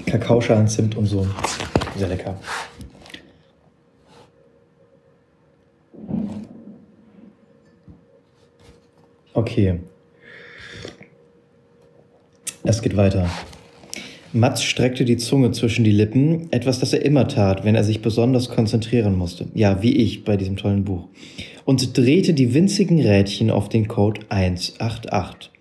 Kakaoschalen, 0.05 0.69
Zimt 0.69 0.95
und 0.95 1.07
so. 1.07 1.27
Sehr 1.97 2.07
lecker. 2.07 2.37
Okay. 9.33 9.79
Es 12.63 12.81
geht 12.81 12.97
weiter. 12.97 13.29
Mats 14.33 14.63
streckte 14.63 15.03
die 15.03 15.17
Zunge 15.17 15.51
zwischen 15.51 15.83
die 15.83 15.91
Lippen, 15.91 16.51
etwas, 16.51 16.79
das 16.79 16.93
er 16.93 17.03
immer 17.03 17.27
tat, 17.27 17.65
wenn 17.65 17.75
er 17.75 17.83
sich 17.83 18.01
besonders 18.01 18.49
konzentrieren 18.49 19.17
musste. 19.17 19.47
Ja, 19.53 19.81
wie 19.81 19.95
ich 19.95 20.23
bei 20.23 20.37
diesem 20.37 20.55
tollen 20.55 20.85
Buch. 20.85 21.07
Und 21.65 21.97
drehte 21.97 22.33
die 22.33 22.53
winzigen 22.53 22.99
Rädchen 23.01 23.51
auf 23.51 23.67
den 23.67 23.87
Code 23.87 24.21
188. 24.29 25.51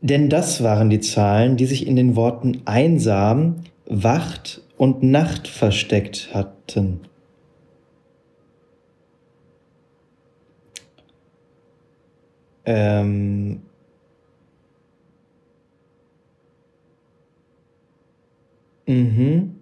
Denn 0.00 0.28
das 0.28 0.62
waren 0.62 0.90
die 0.90 1.00
Zahlen, 1.00 1.56
die 1.56 1.66
sich 1.66 1.86
in 1.86 1.96
den 1.96 2.16
Worten 2.16 2.62
einsam, 2.64 3.56
Wacht 3.86 4.62
und 4.76 5.02
Nacht 5.02 5.48
versteckt 5.48 6.30
hatten. 6.32 7.00
Ähm, 12.66 13.60
mhm. 18.86 19.54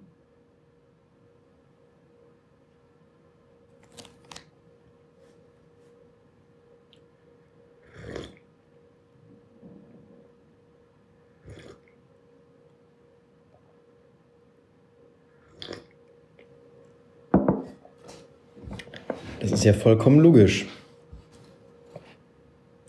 Das 19.41 19.51
ist 19.51 19.65
ja 19.65 19.73
vollkommen 19.73 20.21
logisch. 20.21 20.67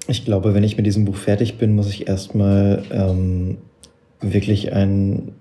Ich 0.07 0.25
glaube, 0.25 0.53
wenn 0.53 0.63
ich 0.63 0.75
mit 0.75 0.85
diesem 0.85 1.05
Buch 1.05 1.15
fertig 1.15 1.57
bin, 1.57 1.75
muss 1.75 1.89
ich 1.89 2.07
erstmal 2.07 2.83
ähm, 2.91 3.57
wirklich 4.19 4.73
ein 4.73 5.31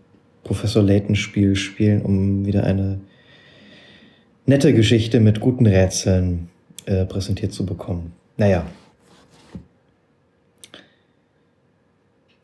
Professor 0.44 0.82
Layton-Spiel 0.82 1.56
spielen, 1.56 2.02
um 2.02 2.46
wieder 2.46 2.64
eine 2.64 3.00
nette 4.46 4.72
Geschichte 4.72 5.20
mit 5.20 5.40
guten 5.40 5.66
Rätseln 5.66 6.48
äh, 6.86 7.04
präsentiert 7.04 7.52
zu 7.52 7.66
bekommen. 7.66 8.12
Naja. 8.36 8.66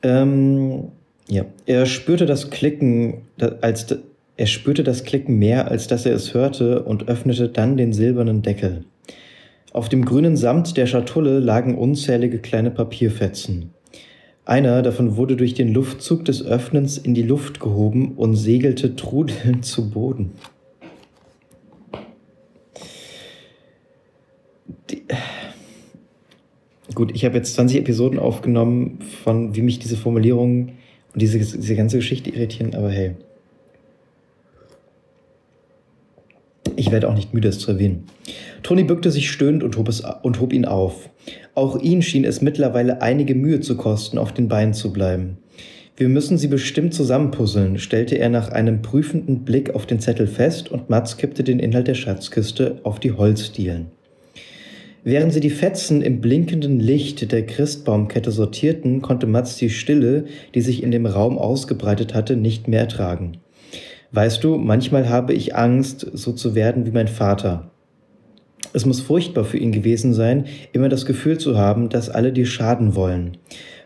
Ähm, 0.02 0.88
ja, 1.28 1.44
er 1.66 1.86
spürte 1.86 2.26
das 2.26 2.50
Klicken, 2.50 3.22
als 3.60 3.86
er 4.36 4.46
spürte 4.46 4.84
das 4.84 5.02
Klicken 5.02 5.38
mehr, 5.38 5.68
als 5.68 5.88
dass 5.88 6.06
er 6.06 6.14
es 6.14 6.32
hörte, 6.34 6.84
und 6.84 7.08
öffnete 7.08 7.48
dann 7.48 7.76
den 7.76 7.92
silbernen 7.92 8.42
Deckel. 8.42 8.84
Auf 9.78 9.88
dem 9.88 10.04
grünen 10.04 10.36
Samt 10.36 10.76
der 10.76 10.86
Schatulle 10.86 11.38
lagen 11.38 11.78
unzählige 11.78 12.40
kleine 12.40 12.72
Papierfetzen. 12.72 13.70
Einer 14.44 14.82
davon 14.82 15.14
wurde 15.14 15.36
durch 15.36 15.54
den 15.54 15.72
Luftzug 15.72 16.24
des 16.24 16.44
Öffnens 16.44 16.98
in 16.98 17.14
die 17.14 17.22
Luft 17.22 17.60
gehoben 17.60 18.16
und 18.16 18.34
segelte 18.34 18.96
trudelnd 18.96 19.64
zu 19.64 19.88
Boden. 19.90 20.32
Die 24.90 25.04
Gut, 26.92 27.12
ich 27.14 27.24
habe 27.24 27.36
jetzt 27.36 27.54
20 27.54 27.78
Episoden 27.78 28.18
aufgenommen, 28.18 28.98
von 29.22 29.54
wie 29.54 29.62
mich 29.62 29.78
diese 29.78 29.96
Formulierungen 29.96 30.72
und 31.12 31.22
diese, 31.22 31.38
diese 31.38 31.76
ganze 31.76 31.98
Geschichte 31.98 32.30
irritieren, 32.30 32.74
aber 32.74 32.90
hey. 32.90 33.14
Ich 36.74 36.90
werde 36.90 37.08
auch 37.08 37.14
nicht 37.14 37.32
müde, 37.32 37.46
es 37.46 37.60
zu 37.60 37.70
erwähnen. 37.70 38.08
Toni 38.68 38.84
bückte 38.84 39.10
sich 39.10 39.30
stöhnend 39.30 39.64
und 39.64 39.78
hob, 39.78 39.88
es, 39.88 40.02
und 40.22 40.40
hob 40.40 40.52
ihn 40.52 40.66
auf. 40.66 41.08
Auch 41.54 41.80
ihn 41.80 42.02
schien 42.02 42.26
es 42.26 42.42
mittlerweile 42.42 43.00
einige 43.00 43.34
Mühe 43.34 43.60
zu 43.60 43.78
kosten, 43.78 44.18
auf 44.18 44.34
den 44.34 44.46
Beinen 44.46 44.74
zu 44.74 44.92
bleiben. 44.92 45.38
Wir 45.96 46.10
müssen 46.10 46.36
sie 46.36 46.48
bestimmt 46.48 46.92
zusammenpuzzeln, 46.92 47.78
stellte 47.78 48.16
er 48.16 48.28
nach 48.28 48.50
einem 48.50 48.82
prüfenden 48.82 49.46
Blick 49.46 49.74
auf 49.74 49.86
den 49.86 50.00
Zettel 50.00 50.26
fest 50.26 50.70
und 50.70 50.90
Mats 50.90 51.16
kippte 51.16 51.44
den 51.44 51.60
Inhalt 51.60 51.88
der 51.88 51.94
Schatzkiste 51.94 52.80
auf 52.82 53.00
die 53.00 53.12
Holzdielen. 53.12 53.86
Während 55.02 55.32
sie 55.32 55.40
die 55.40 55.48
Fetzen 55.48 56.02
im 56.02 56.20
blinkenden 56.20 56.78
Licht 56.78 57.32
der 57.32 57.46
Christbaumkette 57.46 58.32
sortierten, 58.32 59.00
konnte 59.00 59.26
Mats 59.26 59.56
die 59.56 59.70
Stille, 59.70 60.26
die 60.54 60.60
sich 60.60 60.82
in 60.82 60.90
dem 60.90 61.06
Raum 61.06 61.38
ausgebreitet 61.38 62.12
hatte, 62.12 62.36
nicht 62.36 62.68
mehr 62.68 62.80
ertragen. 62.80 63.38
Weißt 64.12 64.44
du, 64.44 64.58
manchmal 64.58 65.08
habe 65.08 65.32
ich 65.32 65.56
Angst, 65.56 66.06
so 66.12 66.32
zu 66.32 66.54
werden 66.54 66.84
wie 66.84 66.90
mein 66.90 67.08
Vater. 67.08 67.70
Es 68.72 68.84
muss 68.84 69.00
furchtbar 69.00 69.44
für 69.44 69.58
ihn 69.58 69.72
gewesen 69.72 70.12
sein, 70.12 70.44
immer 70.72 70.88
das 70.88 71.06
Gefühl 71.06 71.38
zu 71.38 71.56
haben, 71.56 71.88
dass 71.88 72.10
alle 72.10 72.32
dir 72.32 72.46
schaden 72.46 72.94
wollen. 72.94 73.38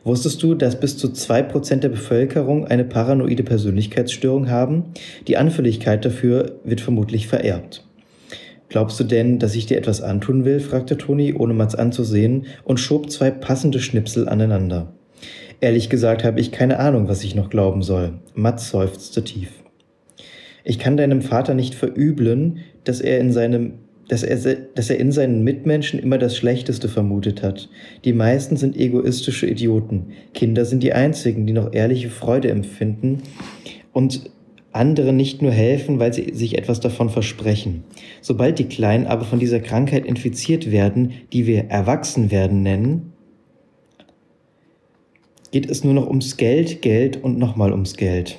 Wusstest 0.04 0.42
du, 0.42 0.54
dass 0.54 0.80
bis 0.80 0.96
zu 0.98 1.08
2% 1.08 1.76
der 1.76 1.88
Bevölkerung 1.88 2.66
eine 2.66 2.84
paranoide 2.84 3.44
Persönlichkeitsstörung 3.44 4.50
haben? 4.50 4.86
Die 5.28 5.36
Anfälligkeit 5.36 6.04
dafür 6.04 6.56
wird 6.64 6.80
vermutlich 6.80 7.28
vererbt. 7.28 7.86
Glaubst 8.68 8.98
du 8.98 9.04
denn, 9.04 9.38
dass 9.38 9.54
ich 9.54 9.66
dir 9.66 9.76
etwas 9.76 10.00
antun 10.00 10.44
will? 10.44 10.58
fragte 10.58 10.96
Toni, 10.96 11.34
ohne 11.34 11.54
Mats 11.54 11.74
anzusehen, 11.74 12.46
und 12.64 12.80
schob 12.80 13.10
zwei 13.10 13.30
passende 13.30 13.80
Schnipsel 13.80 14.28
aneinander. 14.28 14.94
Ehrlich 15.60 15.90
gesagt 15.90 16.24
habe 16.24 16.40
ich 16.40 16.50
keine 16.50 16.80
Ahnung, 16.80 17.06
was 17.06 17.22
ich 17.22 17.36
noch 17.36 17.50
glauben 17.50 17.82
soll. 17.82 18.14
Mats 18.34 18.70
seufzte 18.70 19.22
tief. 19.22 19.50
Ich 20.64 20.78
kann 20.78 20.96
deinem 20.96 21.22
Vater 21.22 21.54
nicht 21.54 21.74
verübeln, 21.74 22.58
dass 22.82 23.00
er 23.00 23.20
in 23.20 23.32
seinem 23.32 23.74
dass 24.08 24.22
er, 24.22 24.36
dass 24.74 24.90
er 24.90 24.98
in 24.98 25.12
seinen 25.12 25.42
Mitmenschen 25.44 25.98
immer 25.98 26.18
das 26.18 26.36
Schlechteste 26.36 26.88
vermutet 26.88 27.42
hat. 27.42 27.68
Die 28.04 28.12
meisten 28.12 28.56
sind 28.56 28.76
egoistische 28.76 29.46
Idioten. 29.46 30.08
Kinder 30.34 30.64
sind 30.64 30.82
die 30.82 30.92
einzigen, 30.92 31.46
die 31.46 31.52
noch 31.52 31.72
ehrliche 31.72 32.10
Freude 32.10 32.50
empfinden 32.50 33.22
und 33.92 34.30
anderen 34.72 35.16
nicht 35.16 35.42
nur 35.42 35.52
helfen, 35.52 35.98
weil 35.98 36.12
sie 36.12 36.32
sich 36.34 36.56
etwas 36.58 36.80
davon 36.80 37.10
versprechen. 37.10 37.84
Sobald 38.20 38.58
die 38.58 38.64
Kleinen 38.64 39.06
aber 39.06 39.24
von 39.24 39.38
dieser 39.38 39.60
Krankheit 39.60 40.06
infiziert 40.06 40.70
werden, 40.70 41.12
die 41.32 41.46
wir 41.46 41.66
Erwachsenwerden 41.68 42.62
nennen, 42.62 43.12
geht 45.50 45.70
es 45.70 45.84
nur 45.84 45.92
noch 45.92 46.08
ums 46.08 46.38
Geld, 46.38 46.80
Geld 46.80 47.22
und 47.22 47.38
nochmal 47.38 47.72
ums 47.72 47.96
Geld. 47.96 48.38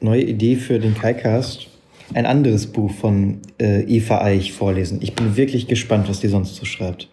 Neue 0.00 0.22
Idee 0.22 0.56
für 0.56 0.78
den 0.78 0.94
Kaicast. 0.94 1.68
Ein 2.12 2.26
anderes 2.26 2.66
Buch 2.66 2.90
von 2.90 3.38
äh, 3.58 3.82
Eva 3.82 4.20
Eich 4.22 4.52
vorlesen. 4.52 5.00
Ich 5.02 5.14
bin 5.14 5.36
wirklich 5.36 5.66
gespannt, 5.66 6.08
was 6.08 6.20
die 6.20 6.28
sonst 6.28 6.54
so 6.54 6.64
schreibt. 6.64 7.08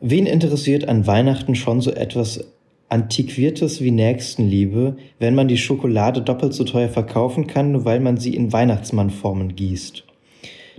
Wen 0.00 0.26
interessiert 0.26 0.88
an 0.88 1.06
Weihnachten 1.06 1.54
schon 1.54 1.80
so 1.80 1.92
etwas 1.92 2.52
Antiquiertes 2.88 3.80
wie 3.80 3.92
Nächstenliebe, 3.92 4.96
wenn 5.20 5.34
man 5.36 5.46
die 5.46 5.56
Schokolade 5.56 6.20
doppelt 6.20 6.52
so 6.52 6.64
teuer 6.64 6.88
verkaufen 6.88 7.46
kann, 7.46 7.72
nur 7.72 7.84
weil 7.84 8.00
man 8.00 8.16
sie 8.16 8.34
in 8.34 8.52
Weihnachtsmannformen 8.52 9.54
gießt. 9.54 10.04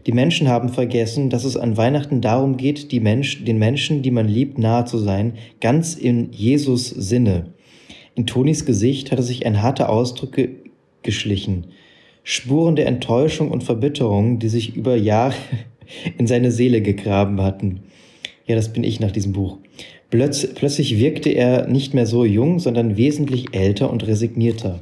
Die 0.05 0.11
Menschen 0.11 0.49
haben 0.49 0.69
vergessen, 0.69 1.29
dass 1.29 1.45
es 1.45 1.55
an 1.55 1.77
Weihnachten 1.77 2.19
darum 2.19 2.57
geht, 2.57 2.91
Mensch, 3.01 3.45
den 3.45 3.59
Menschen, 3.59 4.01
die 4.01 4.11
man 4.11 4.27
liebt, 4.27 4.57
nahe 4.57 4.85
zu 4.85 4.97
sein, 4.97 5.33
ganz 5.61 5.95
in 5.95 6.31
Jesus 6.31 6.89
Sinne. 6.89 7.53
In 8.15 8.27
Tonis 8.27 8.65
Gesicht 8.65 9.11
hatte 9.11 9.23
sich 9.23 9.45
ein 9.45 9.61
harter 9.61 9.89
Ausdruck 9.89 10.33
ge 10.33 10.49
geschlichen. 11.03 11.65
Spuren 12.23 12.75
der 12.75 12.85
Enttäuschung 12.85 13.49
und 13.49 13.63
Verbitterung, 13.63 14.37
die 14.37 14.49
sich 14.49 14.75
über 14.75 14.95
Jahre 14.95 15.33
in 16.17 16.27
seine 16.27 16.51
Seele 16.51 16.81
gegraben 16.81 17.41
hatten. 17.41 17.81
Ja, 18.45 18.55
das 18.55 18.71
bin 18.71 18.83
ich 18.83 18.99
nach 18.99 19.11
diesem 19.11 19.31
Buch. 19.31 19.57
Plötz 20.11 20.45
plötzlich 20.53 20.99
wirkte 20.99 21.29
er 21.29 21.67
nicht 21.67 21.93
mehr 21.93 22.05
so 22.05 22.25
jung, 22.25 22.59
sondern 22.59 22.97
wesentlich 22.97 23.55
älter 23.55 23.89
und 23.89 24.05
resignierter. 24.05 24.79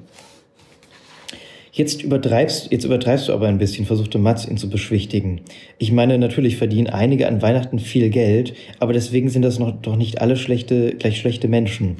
Jetzt 1.71 2.03
übertreibst, 2.03 2.71
jetzt 2.71 2.83
übertreibst 2.83 3.29
du 3.29 3.33
aber 3.33 3.47
ein 3.47 3.59
bisschen, 3.59 3.85
versuchte 3.85 4.17
Mats 4.17 4.45
ihn 4.45 4.57
zu 4.57 4.69
beschwichtigen. 4.69 5.41
Ich 5.77 5.93
meine, 5.93 6.17
natürlich 6.17 6.57
verdienen 6.57 6.87
einige 6.87 7.27
an 7.27 7.41
Weihnachten 7.41 7.79
viel 7.79 8.09
Geld, 8.09 8.53
aber 8.79 8.91
deswegen 8.91 9.29
sind 9.29 9.43
das 9.43 9.59
noch, 9.59 9.79
doch 9.81 9.95
nicht 9.95 10.19
alle 10.19 10.35
schlechte, 10.35 10.95
gleich 10.95 11.19
schlechte 11.19 11.47
Menschen. 11.47 11.97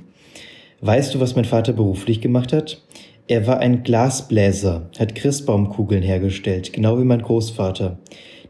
Weißt 0.82 1.14
du, 1.14 1.20
was 1.20 1.36
mein 1.36 1.46
Vater 1.46 1.74
beruflich 1.74 2.22
gemacht 2.22 2.54
hat? 2.54 2.82
Er 3.28 3.46
war 3.46 3.60
ein 3.60 3.84
Glasbläser, 3.84 4.90
hat 4.98 5.14
Christbaumkugeln 5.14 6.02
hergestellt, 6.02 6.74
genau 6.74 6.98
wie 7.00 7.04
mein 7.04 7.22
Großvater. 7.22 8.00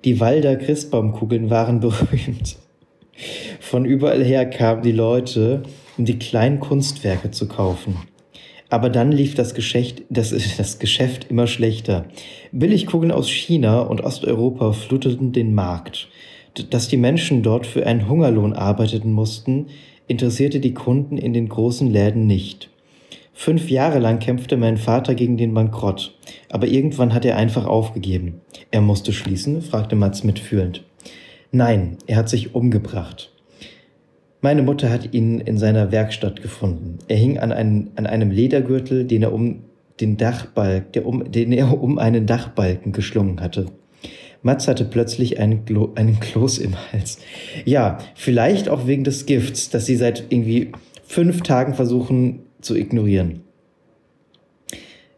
Die 0.05 0.19
Walder 0.19 0.55
Christbaumkugeln 0.55 1.49
waren 1.49 1.79
berühmt. 1.81 2.57
Von 3.59 3.83
überall 3.85 4.23
her 4.23 4.45
kamen 4.45 4.83
die 4.83 4.91
Leute, 4.91 5.63
um 5.97 6.05
die 6.05 6.19
kleinen 6.19 6.59
Kunstwerke 6.59 7.31
zu 7.31 7.47
kaufen. 7.47 7.97
Aber 8.69 8.89
dann 8.89 9.11
lief 9.11 9.33
das 9.33 9.55
Geschäft, 9.55 10.03
das, 10.09 10.29
das 10.57 10.79
Geschäft 10.79 11.27
immer 11.29 11.47
schlechter. 11.47 12.05
Billigkugeln 12.51 13.11
aus 13.11 13.27
China 13.29 13.81
und 13.81 14.01
Osteuropa 14.01 14.73
fluteten 14.73 15.31
den 15.31 15.53
Markt. 15.53 16.07
Dass 16.69 16.87
die 16.87 16.97
Menschen 16.97 17.41
dort 17.41 17.65
für 17.65 17.85
einen 17.85 18.07
Hungerlohn 18.07 18.53
arbeiteten 18.53 19.11
mussten, 19.11 19.67
interessierte 20.09 20.59
die 20.59 20.73
Kunden 20.73 21.17
in 21.17 21.31
den 21.33 21.47
großen 21.47 21.89
Läden 21.89 22.27
nicht. 22.27 22.69
Fünf 23.31 23.69
Jahre 23.69 23.99
lang 23.99 24.19
kämpfte 24.19 24.57
mein 24.57 24.75
Vater 24.75 25.15
gegen 25.15 25.37
den 25.37 25.53
Bankrott, 25.53 26.17
aber 26.49 26.67
irgendwann 26.67 27.13
hat 27.13 27.23
er 27.23 27.37
einfach 27.37 27.65
aufgegeben. 27.65 28.41
Er 28.71 28.81
musste 28.81 29.13
schließen? 29.13 29.61
fragte 29.61 29.95
Mats 29.95 30.25
mitfühlend. 30.25 30.83
Nein, 31.51 31.97
er 32.07 32.17
hat 32.17 32.27
sich 32.27 32.53
umgebracht. 32.53 33.31
Meine 34.41 34.63
Mutter 34.63 34.89
hat 34.89 35.13
ihn 35.13 35.39
in 35.39 35.57
seiner 35.57 35.91
Werkstatt 35.91 36.41
gefunden. 36.41 36.97
Er 37.07 37.17
hing 37.17 37.37
an, 37.37 37.51
einen, 37.51 37.91
an 37.95 38.07
einem 38.07 38.31
Ledergürtel, 38.31 39.05
den 39.05 39.23
er 39.23 39.31
um 39.31 39.63
den 40.01 40.17
Dachbalk, 40.17 40.91
der 40.93 41.05
um, 41.05 41.31
den 41.31 41.51
er 41.51 41.81
um 41.81 41.97
einen 41.99 42.25
Dachbalken 42.25 42.93
geschlungen 42.93 43.41
hatte. 43.41 43.67
Mats 44.41 44.67
hatte 44.67 44.85
plötzlich 44.85 45.39
einen, 45.39 45.65
Klo, 45.65 45.89
einen 45.95 46.19
Kloß 46.19 46.59
im 46.59 46.75
Hals. 46.75 47.19
Ja, 47.65 47.97
vielleicht 48.15 48.69
auch 48.69 48.87
wegen 48.87 49.03
des 49.03 49.25
Gifts, 49.25 49.69
das 49.69 49.85
sie 49.85 49.95
seit 49.95 50.25
irgendwie 50.29 50.71
fünf 51.05 51.41
Tagen 51.41 51.73
versuchen 51.73 52.41
zu 52.61 52.75
ignorieren. 52.75 53.41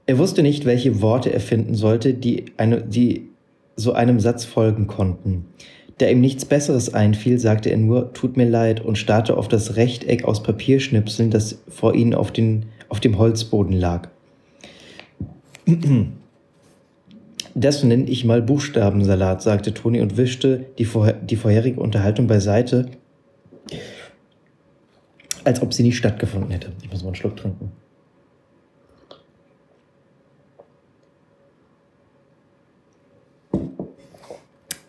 Er 0.05 0.17
wusste 0.17 0.41
nicht, 0.41 0.65
welche 0.65 1.01
Worte 1.01 1.31
er 1.31 1.39
finden 1.39 1.75
sollte, 1.75 2.13
die, 2.13 2.45
eine, 2.57 2.81
die 2.81 3.29
so 3.75 3.93
einem 3.93 4.19
Satz 4.19 4.45
folgen 4.45 4.88
konnten. 4.88 5.45
Da 5.99 6.07
ihm 6.07 6.19
nichts 6.19 6.45
Besseres 6.45 6.93
einfiel, 6.93 7.38
sagte 7.38 7.69
er 7.69 7.77
nur, 7.77 8.12
tut 8.13 8.36
mir 8.36 8.49
leid 8.49 8.84
und 8.84 8.97
starrte 8.97 9.38
auf 9.38 9.47
das 9.47 9.75
Rechteck 9.75 10.25
aus 10.25 10.41
Papierschnipseln, 10.41 11.29
das 11.29 11.62
vor 11.67 11.93
ihnen 11.93 12.15
auf, 12.15 12.31
den, 12.31 12.65
auf 12.89 12.99
dem 12.99 13.19
Holzboden 13.19 13.73
lag. 13.73 14.10
Das 17.53 17.83
nenne 17.83 18.05
ich 18.05 18.23
mal 18.23 18.41
Buchstabensalat, 18.41 19.41
sagte 19.41 19.73
Toni 19.73 20.01
und 20.01 20.17
wischte 20.17 20.65
die, 20.77 20.85
vorher, 20.85 21.13
die 21.13 21.35
vorherige 21.35 21.79
Unterhaltung 21.79 22.27
beiseite, 22.27 22.89
als 25.43 25.61
ob 25.61 25.73
sie 25.73 25.83
nie 25.83 25.91
stattgefunden 25.91 26.51
hätte. 26.51 26.71
Ich 26.81 26.91
muss 26.91 27.01
mal 27.01 27.09
einen 27.09 27.15
Schluck 27.15 27.35
trinken. 27.35 27.71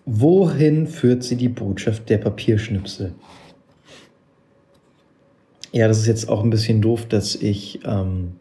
Wohin 0.05 0.87
führt 0.87 1.25
sie 1.25 1.37
die 1.37 1.49
Botschaft 1.49 2.11
der 2.11 2.19
Papierschnipsel? 2.19 3.15
Ja, 5.73 5.89
das 5.89 6.01
ist 6.01 6.07
jetzt 6.07 6.29
auch 6.29 6.45
ein 6.45 6.51
bisschen 6.51 6.83
doof, 6.83 7.07
dass 7.07 7.35
ich 7.35 7.81
ähm, 7.87 8.37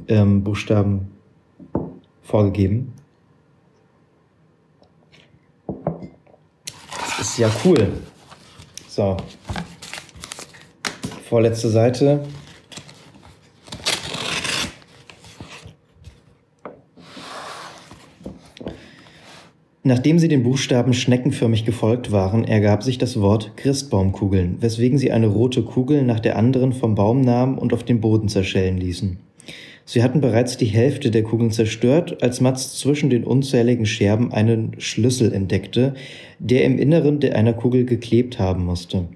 ähm, 0.08 0.42
Buchstaben 0.42 1.10
vorgegeben. 2.22 2.92
Das 7.18 7.20
ist 7.20 7.38
ja 7.38 7.50
cool. 7.64 7.92
So. 8.88 9.16
Vorletzte 11.28 11.68
Seite. 11.68 12.24
Nachdem 19.84 20.20
sie 20.20 20.28
den 20.28 20.44
Buchstaben 20.44 20.94
schneckenförmig 20.94 21.64
gefolgt 21.64 22.12
waren, 22.12 22.44
ergab 22.44 22.84
sich 22.84 22.98
das 22.98 23.20
Wort 23.20 23.56
Christbaumkugeln, 23.56 24.58
weswegen 24.60 24.96
sie 24.96 25.10
eine 25.10 25.26
rote 25.26 25.62
Kugel 25.62 26.02
nach 26.02 26.20
der 26.20 26.36
anderen 26.36 26.72
vom 26.72 26.94
Baum 26.94 27.20
nahmen 27.20 27.58
und 27.58 27.72
auf 27.72 27.82
den 27.82 28.00
Boden 28.00 28.28
zerschellen 28.28 28.78
ließen. 28.78 29.18
Sie 29.84 30.04
hatten 30.04 30.20
bereits 30.20 30.56
die 30.56 30.66
Hälfte 30.66 31.10
der 31.10 31.24
Kugeln 31.24 31.50
zerstört, 31.50 32.22
als 32.22 32.40
Mats 32.40 32.78
zwischen 32.78 33.10
den 33.10 33.24
unzähligen 33.24 33.84
Scherben 33.84 34.32
einen 34.32 34.76
Schlüssel 34.78 35.32
entdeckte, 35.32 35.94
der 36.38 36.64
im 36.64 36.78
Inneren 36.78 37.18
der 37.18 37.34
einer 37.34 37.52
Kugel 37.52 37.84
geklebt 37.84 38.38
haben 38.38 38.64
musste. 38.64 39.08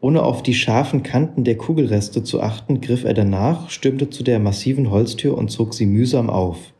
Ohne 0.00 0.24
auf 0.24 0.42
die 0.42 0.54
scharfen 0.54 1.04
Kanten 1.04 1.44
der 1.44 1.56
Kugelreste 1.56 2.24
zu 2.24 2.42
achten, 2.42 2.80
griff 2.80 3.04
er 3.04 3.14
danach, 3.14 3.70
stürmte 3.70 4.10
zu 4.10 4.24
der 4.24 4.40
massiven 4.40 4.90
Holztür 4.90 5.38
und 5.38 5.52
zog 5.52 5.74
sie 5.74 5.86
mühsam 5.86 6.28
auf. 6.28 6.72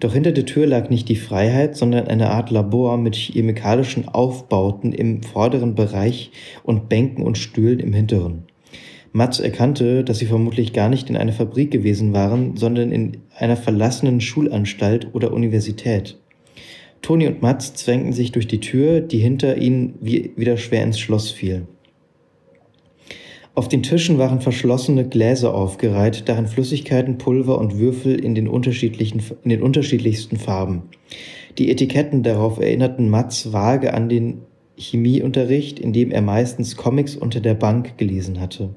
Doch 0.00 0.12
hinter 0.12 0.32
der 0.32 0.46
Tür 0.46 0.66
lag 0.66 0.90
nicht 0.90 1.08
die 1.08 1.16
Freiheit, 1.16 1.76
sondern 1.76 2.08
eine 2.08 2.30
Art 2.30 2.50
Labor 2.50 2.98
mit 2.98 3.16
chemikalischen 3.16 4.08
Aufbauten 4.08 4.92
im 4.92 5.22
vorderen 5.22 5.74
Bereich 5.74 6.30
und 6.62 6.88
Bänken 6.88 7.24
und 7.24 7.38
Stühlen 7.38 7.80
im 7.80 7.92
hinteren. 7.92 8.44
Mats 9.12 9.40
erkannte, 9.40 10.04
dass 10.04 10.18
sie 10.18 10.26
vermutlich 10.26 10.74
gar 10.74 10.90
nicht 10.90 11.08
in 11.08 11.16
einer 11.16 11.32
Fabrik 11.32 11.70
gewesen 11.70 12.12
waren, 12.12 12.58
sondern 12.58 12.92
in 12.92 13.16
einer 13.34 13.56
verlassenen 13.56 14.20
Schulanstalt 14.20 15.08
oder 15.14 15.32
Universität. 15.32 16.18
Toni 17.00 17.26
und 17.26 17.40
Mats 17.40 17.72
zwängten 17.72 18.12
sich 18.12 18.32
durch 18.32 18.46
die 18.46 18.60
Tür, 18.60 19.00
die 19.00 19.18
hinter 19.18 19.56
ihnen 19.56 19.94
wieder 20.00 20.58
schwer 20.58 20.82
ins 20.82 20.98
Schloss 20.98 21.30
fiel. 21.30 21.66
Auf 23.56 23.68
den 23.68 23.82
Tischen 23.82 24.18
waren 24.18 24.42
verschlossene 24.42 25.08
Gläser 25.08 25.54
aufgereiht, 25.54 26.28
darin 26.28 26.46
Flüssigkeiten, 26.46 27.16
Pulver 27.16 27.58
und 27.58 27.78
Würfel 27.78 28.22
in 28.22 28.34
den, 28.34 28.48
unterschiedlichen, 28.48 29.22
in 29.44 29.48
den 29.48 29.62
unterschiedlichsten 29.62 30.36
Farben. 30.36 30.82
Die 31.56 31.70
Etiketten 31.70 32.22
darauf 32.22 32.58
erinnerten 32.58 33.08
Mats 33.08 33.54
vage 33.54 33.94
an 33.94 34.10
den 34.10 34.42
Chemieunterricht, 34.76 35.78
in 35.78 35.94
dem 35.94 36.10
er 36.10 36.20
meistens 36.20 36.76
Comics 36.76 37.16
unter 37.16 37.40
der 37.40 37.54
Bank 37.54 37.96
gelesen 37.96 38.40
hatte. 38.40 38.74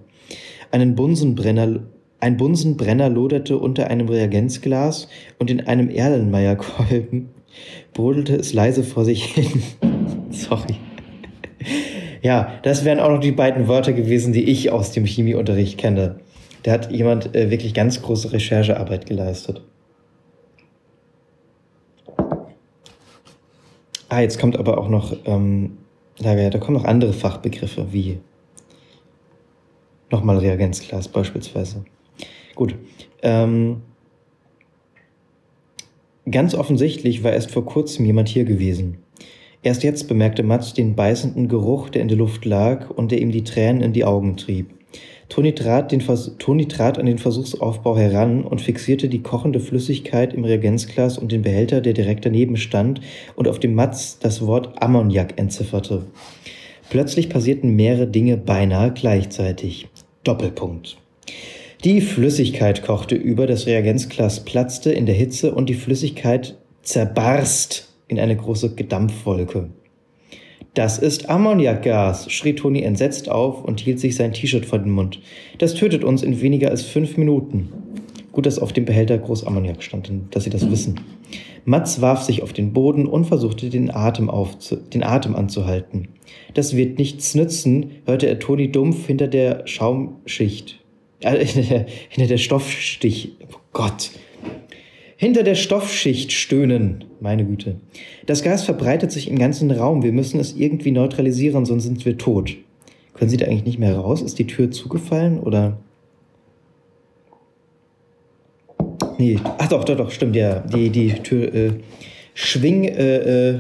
Einen 0.71 0.95
Bunsenbrenner, 0.95 1.81
ein 2.21 2.37
Bunsenbrenner 2.37 3.09
loderte 3.09 3.57
unter 3.57 3.89
einem 3.89 4.07
Reagenzglas 4.07 5.09
und 5.39 5.51
in 5.51 5.59
einem 5.67 5.89
Erlenmeyerkolben 5.89 7.31
brodelte 7.93 8.37
es 8.37 8.53
leise 8.53 8.83
vor 8.83 9.03
sich 9.03 9.25
hin. 9.25 9.61
Sorry. 10.29 10.77
Ja, 12.21 12.60
das 12.63 12.86
wären 12.86 12.99
auch 12.99 13.10
noch 13.10 13.19
die 13.19 13.32
beiden 13.32 13.67
Wörter 13.67 13.93
gewesen, 13.93 14.34
die 14.34 14.43
ich 14.43 14.71
aus 14.71 14.91
dem 14.91 15.05
Chemieunterricht 15.05 15.77
kenne. 15.77 16.19
Da 16.63 16.71
hat 16.73 16.91
jemand 16.91 17.36
äh, 17.36 17.49
wirklich 17.49 17.73
ganz 17.73 18.01
große 18.01 18.34
Recherchearbeit 18.34 19.05
geleistet. 19.05 19.62
Ah, 24.10 24.21
jetzt 24.21 24.39
kommt 24.39 24.58
aber 24.58 24.77
auch 24.79 24.89
noch, 24.89 25.15
ähm, 25.25 25.77
da, 26.17 26.49
da 26.49 26.58
kommen 26.58 26.77
noch 26.77 26.86
andere 26.86 27.13
Fachbegriffe 27.13 27.93
wie 27.93 28.19
nochmal 30.10 30.39
Reagenzglas 30.39 31.08
beispielsweise. 31.08 31.86
Gut. 32.55 32.75
Ähm, 33.21 33.84
ganz 36.29 36.55
offensichtlich 36.55 37.23
war 37.23 37.32
erst 37.32 37.51
vor 37.51 37.65
kurzem 37.65 38.05
jemand 38.05 38.27
hier 38.27 38.45
gewesen. 38.45 38.97
Erst 39.61 39.83
jetzt 39.83 40.07
bemerkte 40.07 40.43
Mats 40.43 40.73
den 40.73 40.95
beißenden 40.95 41.49
Geruch, 41.49 41.89
der 41.89 42.01
in 42.01 42.07
der 42.07 42.17
Luft 42.17 42.45
lag 42.45 42.89
und 42.89 43.11
der 43.11 43.19
ihm 43.19 43.31
die 43.31 43.43
Tränen 43.43 43.81
in 43.81 43.91
die 43.91 44.05
Augen 44.05 44.37
trieb. 44.37 44.67
Toni 45.27 45.53
trat, 45.53 45.93
Toni 46.39 46.67
trat 46.67 46.97
an 46.97 47.05
den 47.05 47.19
Versuchsaufbau 47.19 47.95
heran 47.95 48.43
und 48.43 48.61
fixierte 48.61 49.09
die 49.09 49.21
kochende 49.21 49.59
Flüssigkeit 49.59 50.33
im 50.33 50.43
Reagenzglas 50.43 51.17
und 51.19 51.31
den 51.31 51.43
Behälter, 51.43 51.81
der 51.81 51.93
direkt 51.93 52.25
daneben 52.25 52.57
stand 52.57 53.01
und 53.35 53.47
auf 53.47 53.59
dem 53.59 53.75
Mats 53.75 54.17
das 54.19 54.45
Wort 54.45 54.81
Ammoniak 54.81 55.37
entzifferte. 55.37 56.07
Plötzlich 56.89 57.29
passierten 57.29 57.75
mehrere 57.75 58.07
Dinge 58.07 58.37
beinahe 58.37 58.91
gleichzeitig. 58.91 59.87
Doppelpunkt. 60.23 60.97
Die 61.83 62.01
Flüssigkeit 62.01 62.81
kochte 62.81 63.15
über, 63.15 63.45
das 63.45 63.67
Reagenzglas 63.67 64.43
platzte 64.43 64.91
in 64.91 65.05
der 65.05 65.15
Hitze 65.15 65.53
und 65.53 65.69
die 65.69 65.75
Flüssigkeit 65.75 66.57
zerbarst 66.81 67.88
in 68.09 68.19
eine 68.19 68.35
große 68.35 68.75
Gedampfwolke. 68.75 69.69
Das 70.73 70.97
ist 70.97 71.29
Ammoniakgas, 71.29 72.31
schrie 72.31 72.53
Toni 72.53 72.83
entsetzt 72.83 73.29
auf 73.29 73.63
und 73.63 73.79
hielt 73.79 73.99
sich 73.99 74.15
sein 74.15 74.33
T-Shirt 74.33 74.65
vor 74.65 74.79
den 74.79 74.91
Mund. 74.91 75.19
Das 75.57 75.73
tötet 75.73 76.03
uns 76.03 76.21
in 76.21 76.41
weniger 76.41 76.69
als 76.69 76.83
fünf 76.83 77.17
Minuten. 77.17 77.69
Gut, 78.31 78.45
dass 78.45 78.59
auf 78.59 78.73
dem 78.73 78.85
Behälter 78.85 79.17
groß 79.17 79.45
Ammoniak 79.47 79.81
stand, 79.81 80.11
dass 80.31 80.43
sie 80.43 80.49
das 80.49 80.69
wissen. 80.69 80.99
Mats 81.65 82.01
warf 82.01 82.21
sich 82.21 82.43
auf 82.43 82.53
den 82.53 82.73
Boden 82.73 83.05
und 83.05 83.25
versuchte 83.25 83.69
den 83.69 83.91
Atem, 83.93 84.29
aufzu 84.29 84.75
den 84.75 85.03
Atem 85.03 85.35
anzuhalten. 85.35 86.09
Das 86.53 86.75
wird 86.75 86.99
nichts 86.99 87.35
nützen, 87.35 87.91
hörte 88.05 88.27
er 88.27 88.39
Toni 88.39 88.71
dumpf 88.71 89.07
hinter 89.07 89.27
der 89.27 89.67
Schaumschicht. 89.67 90.79
Äh, 91.21 91.45
hinter, 91.45 91.69
der, 91.69 91.85
hinter 92.09 92.27
der 92.27 92.37
Stoffstich. 92.37 93.33
Oh 93.51 93.57
Gott, 93.73 94.11
hinter 95.19 95.43
der 95.43 95.55
Stoffschicht 95.55 96.32
stöhnen. 96.32 97.03
Meine 97.19 97.43
Güte. 97.43 97.75
Das 98.25 98.41
Gas 98.41 98.63
verbreitet 98.63 99.12
sich 99.12 99.29
im 99.29 99.38
ganzen 99.38 99.69
Raum. 99.69 100.01
Wir 100.01 100.13
müssen 100.13 100.39
es 100.39 100.55
irgendwie 100.55 100.91
neutralisieren, 100.91 101.65
sonst 101.65 101.84
sind 101.84 102.05
wir 102.05 102.17
tot. 102.17 102.55
Können 103.15 103.29
Sie 103.29 103.36
da 103.36 103.45
eigentlich 103.45 103.65
nicht 103.65 103.79
mehr 103.79 103.97
raus? 103.97 104.21
Ist 104.21 104.39
die 104.39 104.47
Tür 104.47 104.71
zugefallen 104.71 105.39
oder? 105.41 105.77
Nee, 109.17 109.38
ach 109.58 109.67
doch, 109.67 109.84
doch, 109.84 109.97
doch, 109.97 110.10
stimmt, 110.10 110.38
ja. 110.38 110.60
Die, 110.60 110.89
die 110.89 111.10
Tür 111.10 111.53
äh, 111.53 111.71
schwing 112.34 112.86
äh, 112.86 113.49
äh, 113.49 113.60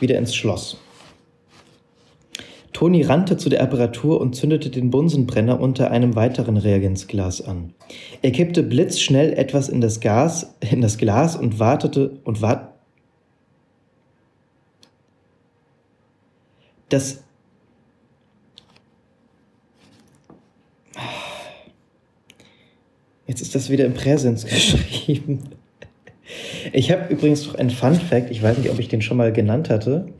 wieder 0.00 0.16
ins 0.16 0.34
Schloss. 0.34 0.78
Toni 2.76 3.00
rannte 3.00 3.38
zu 3.38 3.48
der 3.48 3.62
Apparatur 3.62 4.20
und 4.20 4.36
zündete 4.36 4.68
den 4.68 4.90
Bunsenbrenner 4.90 5.58
unter 5.58 5.90
einem 5.90 6.14
weiteren 6.14 6.58
Reagenzglas 6.58 7.40
an. 7.40 7.72
Er 8.20 8.32
kippte 8.32 8.62
blitzschnell 8.62 9.32
etwas 9.32 9.70
in 9.70 9.80
das 9.80 10.00
Gas, 10.00 10.54
in 10.60 10.82
das 10.82 10.98
Glas 10.98 11.36
und 11.36 11.58
wartete 11.58 12.18
und 12.24 12.42
wart. 12.42 12.74
Das 16.90 17.24
Jetzt 23.26 23.40
ist 23.40 23.54
das 23.54 23.70
wieder 23.70 23.86
im 23.86 23.94
Präsens 23.94 24.44
geschrieben. 24.44 25.44
Ich 26.74 26.90
habe 26.90 27.10
übrigens 27.10 27.46
noch 27.46 27.54
einen 27.54 27.70
Fun 27.70 27.94
Fact, 27.94 28.30
ich 28.30 28.42
weiß 28.42 28.58
nicht, 28.58 28.68
ob 28.68 28.78
ich 28.78 28.88
den 28.88 29.00
schon 29.00 29.16
mal 29.16 29.32
genannt 29.32 29.70
hatte. 29.70 30.12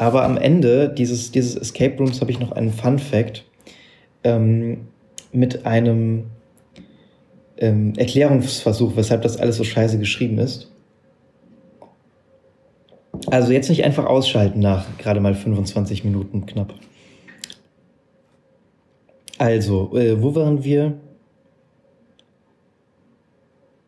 Aber 0.00 0.24
am 0.24 0.38
Ende 0.38 0.88
dieses, 0.88 1.30
dieses 1.30 1.56
Escape 1.56 1.98
Rooms 1.98 2.22
habe 2.22 2.30
ich 2.30 2.40
noch 2.40 2.52
einen 2.52 2.72
Fun 2.72 2.98
Fact 2.98 3.44
ähm, 4.24 4.88
mit 5.30 5.66
einem 5.66 6.30
ähm, 7.58 7.92
Erklärungsversuch, 7.98 8.96
weshalb 8.96 9.20
das 9.20 9.36
alles 9.36 9.58
so 9.58 9.64
scheiße 9.64 9.98
geschrieben 9.98 10.38
ist. 10.38 10.72
Also 13.26 13.52
jetzt 13.52 13.68
nicht 13.68 13.84
einfach 13.84 14.06
ausschalten 14.06 14.60
nach 14.60 14.86
gerade 14.96 15.20
mal 15.20 15.34
25 15.34 16.02
Minuten 16.04 16.46
knapp. 16.46 16.72
Also, 19.36 19.94
äh, 19.98 20.22
wo 20.22 20.34
waren 20.34 20.64
wir? 20.64 20.94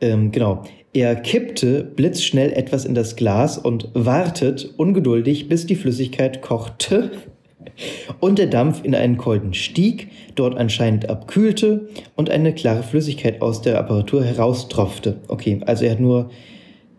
Ähm, 0.03 0.31
genau. 0.31 0.63
Er 0.95 1.17
kippte 1.17 1.85
blitzschnell 1.85 2.53
etwas 2.53 2.85
in 2.85 2.95
das 2.95 3.17
Glas 3.17 3.57
und 3.57 3.89
wartet 3.95 4.75
ungeduldig, 4.77 5.49
bis 5.49 5.65
die 5.65 5.75
Flüssigkeit 5.75 6.43
kochte 6.43 7.11
und 8.21 8.39
der 8.39 8.49
Dampf 8.49 8.85
in 8.85 8.95
einen 8.95 9.17
Kolben 9.17 9.55
stieg, 9.55 10.09
dort 10.35 10.55
anscheinend 10.57 11.09
abkühlte 11.09 11.89
und 12.15 12.29
eine 12.29 12.55
klare 12.55 12.83
Flüssigkeit 12.83 13.41
aus 13.41 13.63
der 13.63 13.79
Apparatur 13.79 14.23
heraustropfte. 14.23 15.17
Okay, 15.29 15.61
also 15.65 15.87
er 15.87 15.93
hat 15.93 16.01
nur 16.01 16.31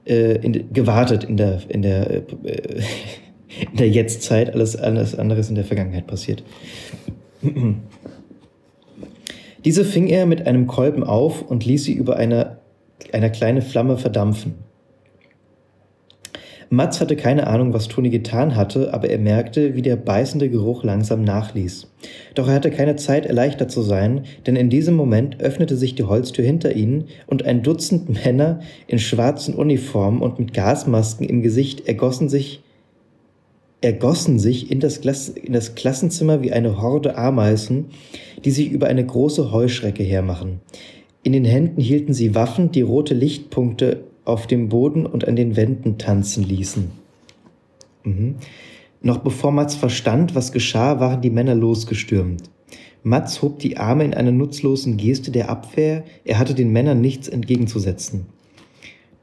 äh, 0.05 0.37
in, 0.43 0.73
gewartet 0.73 1.23
in 1.25 1.37
der, 1.37 1.61
in 1.69 1.83
der, 1.83 2.09
äh, 2.09 2.21
in 3.71 3.77
der 3.77 3.89
Jetztzeit, 3.89 4.53
alles, 4.55 4.75
alles 4.75 5.13
anderes 5.13 5.49
in 5.49 5.55
der 5.55 5.65
Vergangenheit 5.65 6.07
passiert. 6.07 6.43
Diese 9.65 9.85
fing 9.85 10.07
er 10.07 10.25
mit 10.25 10.47
einem 10.47 10.65
Kolben 10.67 11.03
auf 11.03 11.43
und 11.43 11.63
ließ 11.63 11.83
sie 11.85 11.93
über 11.93 12.17
eine 12.17 12.57
einer 13.13 13.29
kleine 13.29 13.61
Flamme 13.61 13.97
verdampfen. 13.97 14.55
Mats 16.73 16.99
hatte 16.99 17.15
keine 17.15 17.45
Ahnung, 17.45 17.71
was 17.71 17.87
Toni 17.87 18.09
getan 18.09 18.55
hatte, 18.55 18.95
aber 18.95 19.07
er 19.07 19.19
merkte, 19.19 19.75
wie 19.75 19.83
der 19.83 19.95
beißende 19.95 20.49
Geruch 20.49 20.83
langsam 20.83 21.23
nachließ. 21.23 21.87
Doch 22.33 22.47
er 22.47 22.55
hatte 22.55 22.71
keine 22.71 22.95
Zeit, 22.95 23.27
erleichtert 23.27 23.69
zu 23.69 23.83
sein, 23.83 24.23
denn 24.47 24.55
in 24.55 24.71
diesem 24.71 24.95
Moment 24.95 25.39
öffnete 25.39 25.77
sich 25.77 25.93
die 25.93 26.05
Holztür 26.05 26.43
hinter 26.43 26.75
ihnen 26.75 27.05
und 27.27 27.45
ein 27.45 27.61
Dutzend 27.61 28.25
Männer 28.25 28.61
in 28.87 28.97
schwarzen 28.97 29.53
Uniformen 29.53 30.23
und 30.23 30.39
mit 30.39 30.55
Gasmasken 30.55 31.29
im 31.29 31.43
Gesicht 31.43 31.87
ergossen 31.87 32.27
sich 32.27 32.63
ergossen 33.83 34.39
sich 34.39 34.71
in 34.71 34.79
das, 34.79 34.97
in 34.97 35.51
das 35.51 35.75
Klassenzimmer 35.75 36.41
wie 36.41 36.53
eine 36.53 36.81
Horde 36.81 37.17
Ameisen, 37.17 37.87
die 38.45 38.51
sich 38.51 38.71
über 38.71 38.87
eine 38.87 39.05
große 39.05 39.51
Heuschrecke 39.51 40.03
hermachen. 40.03 40.61
In 41.23 41.31
den 41.31 41.45
Händen 41.45 41.81
hielten 41.81 42.13
sie 42.13 42.35
Waffen, 42.35 42.71
die 42.71 42.81
rote 42.81 43.13
Lichtpunkte 43.13 44.03
auf 44.25 44.45
dem 44.45 44.69
Boden 44.69 45.05
und 45.05 45.27
an 45.27 45.35
den 45.35 45.55
Wänden 45.55 45.97
tanzen 45.97 46.43
ließen. 46.43 46.91
Mhm. 48.03 48.35
Noch 49.01 49.19
bevor 49.19 49.51
Mats 49.51 49.75
verstand, 49.75 50.35
was 50.35 50.51
geschah, 50.51 50.99
waren 50.99 51.21
die 51.21 51.29
Männer 51.29 51.55
losgestürmt. 51.55 52.43
Mats 53.03 53.41
hob 53.41 53.59
die 53.59 53.77
Arme 53.77 54.05
in 54.05 54.13
einer 54.13 54.31
nutzlosen 54.31 54.97
Geste 54.97 55.31
der 55.31 55.49
Abwehr, 55.49 56.03
er 56.23 56.39
hatte 56.39 56.53
den 56.53 56.71
Männern 56.71 57.01
nichts 57.01 57.27
entgegenzusetzen. 57.27 58.27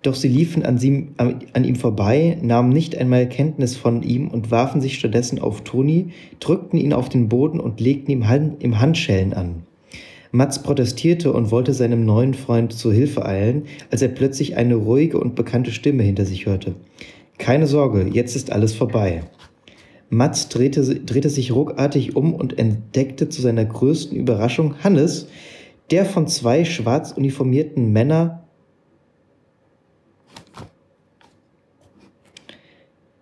Doch 0.03 0.15
sie 0.15 0.29
liefen 0.29 0.65
an, 0.65 0.79
sie, 0.79 1.09
an, 1.19 1.65
ihm 1.65 1.77
vorbei, 1.77 2.39
nahmen 2.41 2.71
nicht 2.71 2.97
einmal 2.97 3.29
Kenntnis 3.29 3.77
von 3.77 4.03
ihm 4.03 4.29
und 4.29 4.51
warfen 4.51 4.81
sich 4.81 4.99
stattdessen 4.99 5.39
auf 5.39 5.63
Toni, 5.63 6.13
drückten 6.41 6.79
ihn 6.79 6.95
auf 6.95 7.11
den 7.11 7.29
Boden 7.29 7.61
und 7.61 7.81
legten 7.81 8.11
ihm, 8.11 8.27
Hand, 8.27 8.63
ihm 8.63 8.81
Handschellen 8.81 9.35
an. 9.35 9.63
Mats 10.33 10.63
protestierte 10.63 11.33
und 11.33 11.51
wollte 11.51 11.75
seinem 11.75 12.05
neuen 12.05 12.35
Freund 12.35 12.73
zu 12.73 12.93
Hilfe 12.93 13.25
eilen, 13.25 13.65
als 13.91 14.03
er 14.03 14.09
plötzlich 14.09 14.57
eine 14.57 14.77
ruhige 14.77 15.19
und 15.19 15.35
bekannte 15.35 15.73
Stimme 15.73 16.03
hinter 16.03 16.25
sich 16.25 16.47
hörte. 16.47 16.75
Keine 17.39 17.67
Sorge, 17.67 18.09
jetzt 18.13 18.37
ist 18.37 18.53
alles 18.53 18.73
vorbei. 18.75 19.25
Mats 20.09 20.49
drehte, 20.49 20.83
drehte 21.01 21.31
sich 21.31 21.53
ruckartig 21.53 22.17
um 22.17 22.35
und 22.35 22.59
entdeckte 22.59 23.29
zu 23.29 23.43
seiner 23.43 23.65
größten 23.65 24.17
Überraschung 24.17 24.75
Hannes, 24.85 25.29
der 25.91 26.05
von 26.05 26.29
zwei 26.29 26.65
schwarz 26.65 27.13
uniformierten 27.13 27.93
Männern 27.93 28.41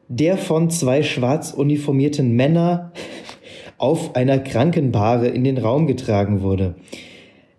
der 0.08 0.38
von 0.38 0.70
zwei 0.70 1.02
schwarz 1.02 1.52
uniformierten 1.52 2.34
Männern 2.34 2.92
auf 3.78 4.16
einer 4.16 4.38
Krankenbahre 4.38 5.28
in 5.28 5.44
den 5.44 5.58
Raum 5.58 5.86
getragen 5.86 6.42
wurde. 6.42 6.74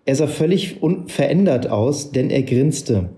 Er 0.04 0.16
sah 0.16 0.26
völlig 0.26 0.76
verändert 1.06 1.68
aus, 1.68 2.12
denn 2.12 2.30
er 2.30 2.42
grinste. 2.42 3.10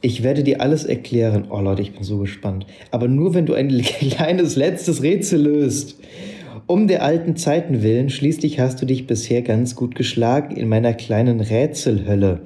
Ich 0.00 0.22
werde 0.22 0.42
dir 0.42 0.60
alles 0.60 0.84
erklären. 0.84 1.46
Oh 1.50 1.60
Leute, 1.60 1.82
ich 1.82 1.94
bin 1.94 2.04
so 2.04 2.18
gespannt. 2.18 2.66
Aber 2.90 3.08
nur 3.08 3.34
wenn 3.34 3.46
du 3.46 3.54
ein 3.54 3.68
kleines 3.82 4.56
letztes 4.56 5.02
Rätsel 5.02 5.42
löst. 5.42 5.98
Um 6.66 6.88
der 6.88 7.02
alten 7.02 7.36
Zeiten 7.36 7.82
willen, 7.82 8.08
schließlich 8.08 8.58
hast 8.58 8.80
du 8.80 8.86
dich 8.86 9.06
bisher 9.06 9.42
ganz 9.42 9.76
gut 9.76 9.94
geschlagen 9.94 10.56
in 10.56 10.68
meiner 10.68 10.94
kleinen 10.94 11.40
Rätselhölle. 11.40 12.40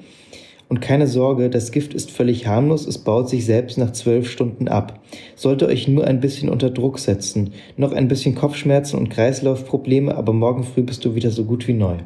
Und 0.68 0.80
keine 0.80 1.06
Sorge, 1.06 1.48
das 1.48 1.72
Gift 1.72 1.94
ist 1.94 2.10
völlig 2.10 2.46
harmlos, 2.46 2.86
es 2.86 2.98
baut 2.98 3.30
sich 3.30 3.46
selbst 3.46 3.78
nach 3.78 3.92
zwölf 3.92 4.30
Stunden 4.30 4.68
ab. 4.68 5.00
Sollte 5.34 5.66
euch 5.66 5.88
nur 5.88 6.06
ein 6.06 6.20
bisschen 6.20 6.50
unter 6.50 6.68
Druck 6.68 6.98
setzen. 6.98 7.54
Noch 7.78 7.92
ein 7.92 8.08
bisschen 8.08 8.34
Kopfschmerzen 8.34 8.98
und 8.98 9.08
Kreislaufprobleme, 9.08 10.14
aber 10.14 10.34
morgen 10.34 10.64
früh 10.64 10.82
bist 10.82 11.04
du 11.06 11.14
wieder 11.14 11.30
so 11.30 11.44
gut 11.44 11.66
wie 11.68 11.72
neu. 11.72 11.96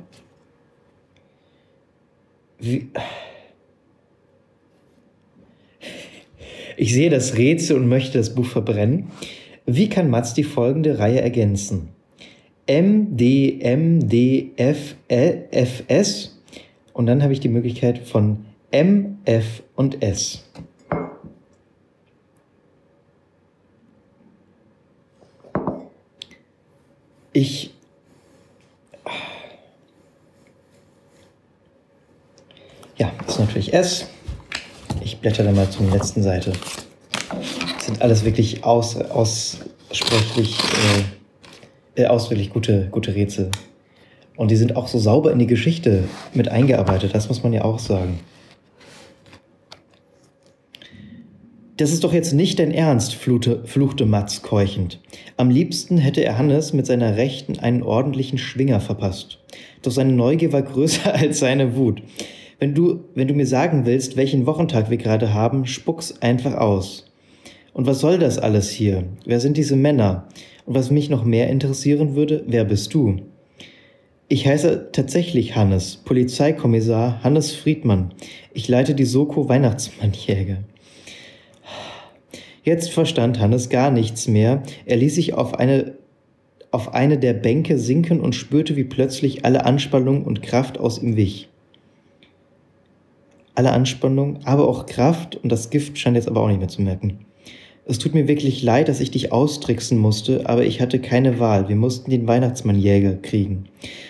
Wie. 2.61 2.89
Ich 6.77 6.95
sehe 6.95 7.11
das 7.11 7.37
Rätsel 7.37 7.77
und 7.77 7.89
möchte 7.89 8.19
das 8.19 8.35
Buch 8.35 8.47
verbrennen. 8.47 9.11
Wie 9.67 9.89
kann 9.89 10.09
Mats 10.09 10.35
die 10.35 10.45
folgende 10.45 11.01
Reihe 11.01 11.21
ergänzen? 11.21 11.89
M, 12.67 13.17
D, 13.17 13.59
M, 13.61 14.09
D, 14.09 14.51
F, 14.57 14.95
F, 15.09 15.83
S. 15.89 16.41
Und 16.93 17.07
dann 17.07 17.23
habe 17.25 17.33
ich 17.33 17.41
die 17.41 17.49
Möglichkeit 17.49 17.99
von 17.99 18.45
M, 18.73 19.19
F 19.27 19.63
und 19.77 20.03
S. 20.03 20.45
Ich 27.35 27.73
ja, 32.97 33.13
das 33.25 33.35
ist 33.35 33.41
natürlich 33.41 33.73
S. 33.75 34.07
Ich 35.03 35.19
blätter 35.19 35.45
dann 35.45 35.55
mal 35.55 35.69
zur 35.71 35.91
letzten 35.91 36.23
Seite. 36.23 36.53
Das 37.77 37.87
sind 37.87 38.01
alles 38.01 38.25
wirklich 38.25 38.65
aus, 38.65 38.97
aussprechlich, 38.97 40.59
äh, 41.97 42.03
äh, 42.05 42.47
gute, 42.49 42.89
gute 42.91 43.15
Rätsel. 43.15 43.51
Und 44.37 44.51
die 44.51 44.57
sind 44.57 44.77
auch 44.77 44.89
so 44.89 44.99
sauber 44.99 45.31
in 45.33 45.39
die 45.39 45.47
Geschichte 45.47 46.05
mit 46.33 46.49
eingearbeitet, 46.49 47.15
das 47.15 47.29
muss 47.29 47.43
man 47.43 47.53
ja 47.53 47.65
auch 47.65 47.79
sagen. 47.79 48.21
Das 51.79 51.91
ist 51.91 52.05
doch 52.05 52.13
jetzt 52.13 52.35
nicht 52.35 52.59
dein 52.59 52.71
Ernst, 52.71 53.15
fluchte, 53.15 53.63
fluchte 53.65 54.05
Mats 54.05 54.43
keuchend. 54.43 55.01
Am 55.39 55.49
liebsten 55.49 55.97
hätte 55.97 56.23
er 56.23 56.37
Hannes 56.37 56.75
mit 56.75 56.85
seiner 56.85 57.17
Rechten 57.17 57.59
einen 57.59 57.83
ordentlichen 57.83 58.37
Schwinger 58.37 58.79
verpasst. 58.79 59.39
Doch 59.81 59.91
seine 59.91 60.13
Neugier 60.13 60.53
war 60.53 60.61
größer 60.61 61.15
als 61.15 61.39
seine 61.39 61.75
Wut. 61.75 62.03
Wenn 62.59 62.75
du, 62.75 63.05
wenn 63.15 63.27
du 63.27 63.33
mir 63.33 63.47
sagen 63.47 63.87
willst, 63.87 64.19
welchen 64.19 64.45
Wochentag 64.45 64.91
wir 64.91 64.99
gerade 64.99 65.33
haben, 65.33 65.65
spuck's 65.67 66.21
einfach 66.21 66.55
aus. 66.55 67.11
Und 67.73 67.87
was 67.87 68.01
soll 68.01 68.19
das 68.19 68.39
alles 68.39 68.69
hier? 68.69 69.05
Wer 69.25 69.41
sind 69.41 69.57
diese 69.57 69.75
Männer? 69.75 70.29
Und 70.67 70.75
was 70.75 70.91
mich 70.91 71.09
noch 71.09 71.25
mehr 71.25 71.49
interessieren 71.49 72.15
würde, 72.15 72.45
wer 72.47 72.67
bist 72.67 72.93
du? 72.93 73.17
Ich 74.29 74.47
heiße 74.47 74.91
tatsächlich 74.93 75.57
Hannes, 75.57 75.97
Polizeikommissar 76.05 77.23
Hannes 77.25 77.53
Friedmann. 77.53 78.13
Ich 78.53 78.69
leite 78.69 78.95
die 78.95 79.07
Soko 79.07 79.49
Weihnachtsmannjäger. 79.49 80.59
Jetzt 82.65 82.93
verstand 82.93 83.41
Hannes 83.41 83.71
gar 83.71 83.91
nichts 83.91 84.29
mehr. 84.29 84.63
Er 84.87 84.97
ließ 84.97 85.17
sich 85.17 85.35
auf 85.35 85.55
eine, 85.55 85.95
auf 86.71 86.95
eine 86.95 87.19
der 87.19 87.33
Bänke 87.33 87.77
sinken 87.77 88.21
und 88.21 88.37
spürte, 88.37 88.77
wie 88.77 88.85
plötzlich 88.85 89.45
alle 89.45 89.65
Anspannung 89.65 90.25
und 90.25 90.43
Kraft 90.43 90.79
aus 90.79 91.03
ihm 91.03 91.17
wich. 91.17 91.49
Alle 93.57 93.73
Anspannung, 93.73 94.39
aber 94.45 94.69
auch 94.69 94.87
Kraft 94.87 95.37
und 95.43 95.51
das 95.51 95.71
Gift 95.71 95.99
scheint 95.99 96.17
jetzt 96.17 96.29
aber 96.29 96.41
auch 96.41 96.49
nicht 96.49 96.61
mehr 96.61 96.69
zu 96.69 96.83
merken. 96.83 97.27
Es 97.85 97.99
tut 97.99 98.15
mir 98.15 98.29
wirklich 98.29 98.63
leid, 98.63 98.89
dass 98.89 99.01
ich 99.01 99.11
dich 99.11 99.33
austricksen 99.33 99.99
musste, 99.99 100.49
aber 100.49 100.65
ich 100.65 100.81
hatte 100.81 101.01
keine 101.01 101.41
Wahl. 101.41 101.69
Wir 101.69 101.75
mussten 101.75 102.13
den 102.13 102.29
Weihnachtsmannjäger 102.29 103.15
kriegen. 103.17 103.65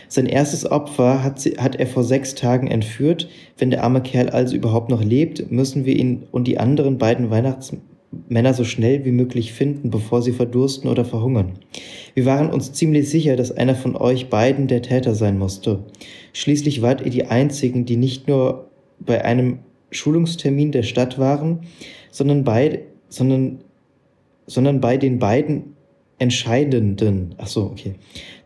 Sein 0.08 0.26
erstes 0.26 0.70
Opfer 0.70 1.24
hat, 1.24 1.40
sie, 1.40 1.56
hat 1.56 1.76
er 1.76 1.86
vor 1.86 2.04
sechs 2.04 2.34
Tagen 2.34 2.66
entführt. 2.66 3.30
Wenn 3.56 3.70
der 3.70 3.82
arme 3.82 4.02
Kerl 4.02 4.28
also 4.28 4.54
überhaupt 4.54 4.90
noch 4.90 5.02
lebt, 5.02 5.50
müssen 5.50 5.86
wir 5.86 5.96
ihn 5.96 6.24
und 6.30 6.46
die 6.46 6.58
anderen 6.58 6.98
beiden 6.98 7.30
Weihnachtsmänner 7.30 7.91
Männer 8.28 8.54
so 8.54 8.64
schnell 8.64 9.04
wie 9.04 9.12
möglich 9.12 9.52
finden, 9.52 9.90
bevor 9.90 10.22
sie 10.22 10.32
verdursten 10.32 10.90
oder 10.90 11.04
verhungern. 11.04 11.52
Wir 12.14 12.26
waren 12.26 12.50
uns 12.50 12.72
ziemlich 12.72 13.08
sicher, 13.08 13.36
dass 13.36 13.52
einer 13.52 13.74
von 13.74 13.96
euch 13.96 14.28
beiden 14.28 14.66
der 14.66 14.82
Täter 14.82 15.14
sein 15.14 15.38
musste. 15.38 15.84
Schließlich 16.32 16.82
wart 16.82 17.00
ihr 17.00 17.10
die 17.10 17.26
einzigen, 17.26 17.86
die 17.86 17.96
nicht 17.96 18.28
nur 18.28 18.70
bei 19.00 19.24
einem 19.24 19.60
Schulungstermin 19.90 20.72
der 20.72 20.82
Stadt 20.82 21.18
waren, 21.18 21.60
sondern 22.10 22.44
bei, 22.44 22.82
sondern, 23.08 23.64
sondern 24.46 24.80
bei 24.80 24.96
den 24.96 25.18
beiden 25.18 25.74
entscheidenden, 26.22 27.34
ach 27.38 27.48
so, 27.48 27.64
okay. 27.64 27.96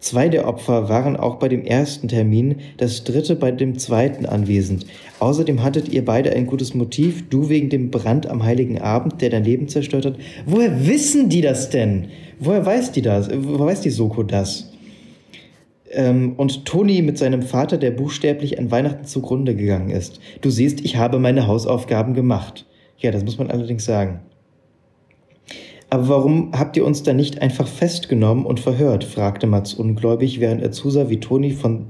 Zwei 0.00 0.30
der 0.30 0.48
Opfer 0.48 0.88
waren 0.88 1.14
auch 1.14 1.36
bei 1.36 1.48
dem 1.48 1.62
ersten 1.62 2.08
Termin, 2.08 2.56
das 2.78 3.04
dritte 3.04 3.36
bei 3.36 3.50
dem 3.50 3.78
zweiten 3.78 4.24
anwesend. 4.24 4.86
Außerdem 5.18 5.62
hattet 5.62 5.90
ihr 5.90 6.02
beide 6.02 6.32
ein 6.32 6.46
gutes 6.46 6.74
Motiv, 6.74 7.28
du 7.28 7.50
wegen 7.50 7.68
dem 7.68 7.90
Brand 7.90 8.28
am 8.28 8.42
heiligen 8.42 8.80
Abend, 8.80 9.20
der 9.20 9.28
dein 9.28 9.44
Leben 9.44 9.68
zerstört 9.68 10.06
hat. 10.06 10.16
Woher 10.46 10.86
wissen 10.86 11.28
die 11.28 11.42
das 11.42 11.68
denn? 11.68 12.06
Woher 12.40 12.64
weiß 12.64 12.92
die 12.92 13.02
das? 13.02 13.28
Woher 13.30 13.66
weiß 13.66 13.82
die 13.82 13.90
Soko 13.90 14.22
das? 14.22 14.72
Ähm, 15.90 16.32
und 16.38 16.64
Toni 16.64 17.02
mit 17.02 17.18
seinem 17.18 17.42
Vater, 17.42 17.76
der 17.76 17.90
buchstäblich 17.90 18.58
an 18.58 18.70
Weihnachten 18.70 19.04
zugrunde 19.04 19.54
gegangen 19.54 19.90
ist. 19.90 20.18
Du 20.40 20.48
siehst, 20.48 20.80
ich 20.82 20.96
habe 20.96 21.18
meine 21.18 21.46
Hausaufgaben 21.46 22.14
gemacht. 22.14 22.64
Ja, 22.96 23.10
das 23.10 23.22
muss 23.22 23.36
man 23.36 23.50
allerdings 23.50 23.84
sagen. 23.84 24.20
Aber 25.96 26.08
warum 26.08 26.50
habt 26.52 26.76
ihr 26.76 26.84
uns 26.84 27.04
dann 27.04 27.16
nicht 27.16 27.40
einfach 27.40 27.66
festgenommen 27.66 28.44
und 28.44 28.60
verhört? 28.60 29.02
fragte 29.02 29.46
Mats 29.46 29.72
ungläubig, 29.72 30.40
während 30.40 30.60
er 30.60 30.70
zusah, 30.70 31.08
wie 31.08 31.20
Toni 31.20 31.52
von, 31.52 31.86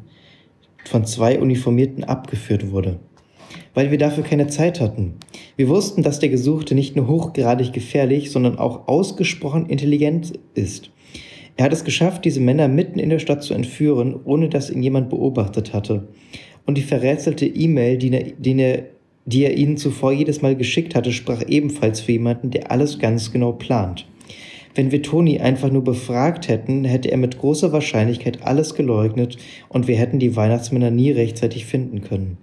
von 0.84 1.04
zwei 1.04 1.40
Uniformierten 1.40 2.04
abgeführt 2.04 2.70
wurde. 2.70 3.00
Weil 3.74 3.90
wir 3.90 3.98
dafür 3.98 4.22
keine 4.22 4.46
Zeit 4.46 4.80
hatten. 4.80 5.14
Wir 5.56 5.66
wussten, 5.66 6.04
dass 6.04 6.20
der 6.20 6.28
Gesuchte 6.28 6.76
nicht 6.76 6.94
nur 6.94 7.08
hochgradig 7.08 7.72
gefährlich, 7.72 8.30
sondern 8.30 8.60
auch 8.60 8.86
ausgesprochen 8.86 9.66
intelligent 9.66 10.38
ist. 10.54 10.92
Er 11.56 11.64
hat 11.64 11.72
es 11.72 11.82
geschafft, 11.82 12.24
diese 12.24 12.40
Männer 12.40 12.68
mitten 12.68 13.00
in 13.00 13.10
der 13.10 13.18
Stadt 13.18 13.42
zu 13.42 13.54
entführen, 13.54 14.14
ohne 14.22 14.48
dass 14.48 14.70
ihn 14.70 14.84
jemand 14.84 15.10
beobachtet 15.10 15.72
hatte. 15.72 16.06
Und 16.64 16.78
die 16.78 16.82
verrätselte 16.82 17.44
E-Mail, 17.44 17.98
die, 17.98 18.36
die 18.38 18.60
er 18.60 18.84
die 19.26 19.44
er 19.44 19.56
ihnen 19.56 19.76
zuvor 19.76 20.12
jedes 20.12 20.40
Mal 20.40 20.56
geschickt 20.56 20.94
hatte, 20.94 21.12
sprach 21.12 21.42
ebenfalls 21.46 22.00
für 22.00 22.12
jemanden, 22.12 22.50
der 22.50 22.70
alles 22.70 22.98
ganz 22.98 23.32
genau 23.32 23.52
plant. 23.52 24.06
Wenn 24.74 24.92
wir 24.92 25.02
Toni 25.02 25.40
einfach 25.40 25.70
nur 25.70 25.84
befragt 25.84 26.48
hätten, 26.48 26.84
hätte 26.84 27.10
er 27.10 27.16
mit 27.16 27.38
großer 27.38 27.72
Wahrscheinlichkeit 27.72 28.42
alles 28.42 28.74
geleugnet 28.74 29.38
und 29.68 29.88
wir 29.88 29.96
hätten 29.96 30.18
die 30.18 30.36
Weihnachtsmänner 30.36 30.90
nie 30.90 31.10
rechtzeitig 31.10 31.66
finden 31.66 32.02
können. 32.02 32.38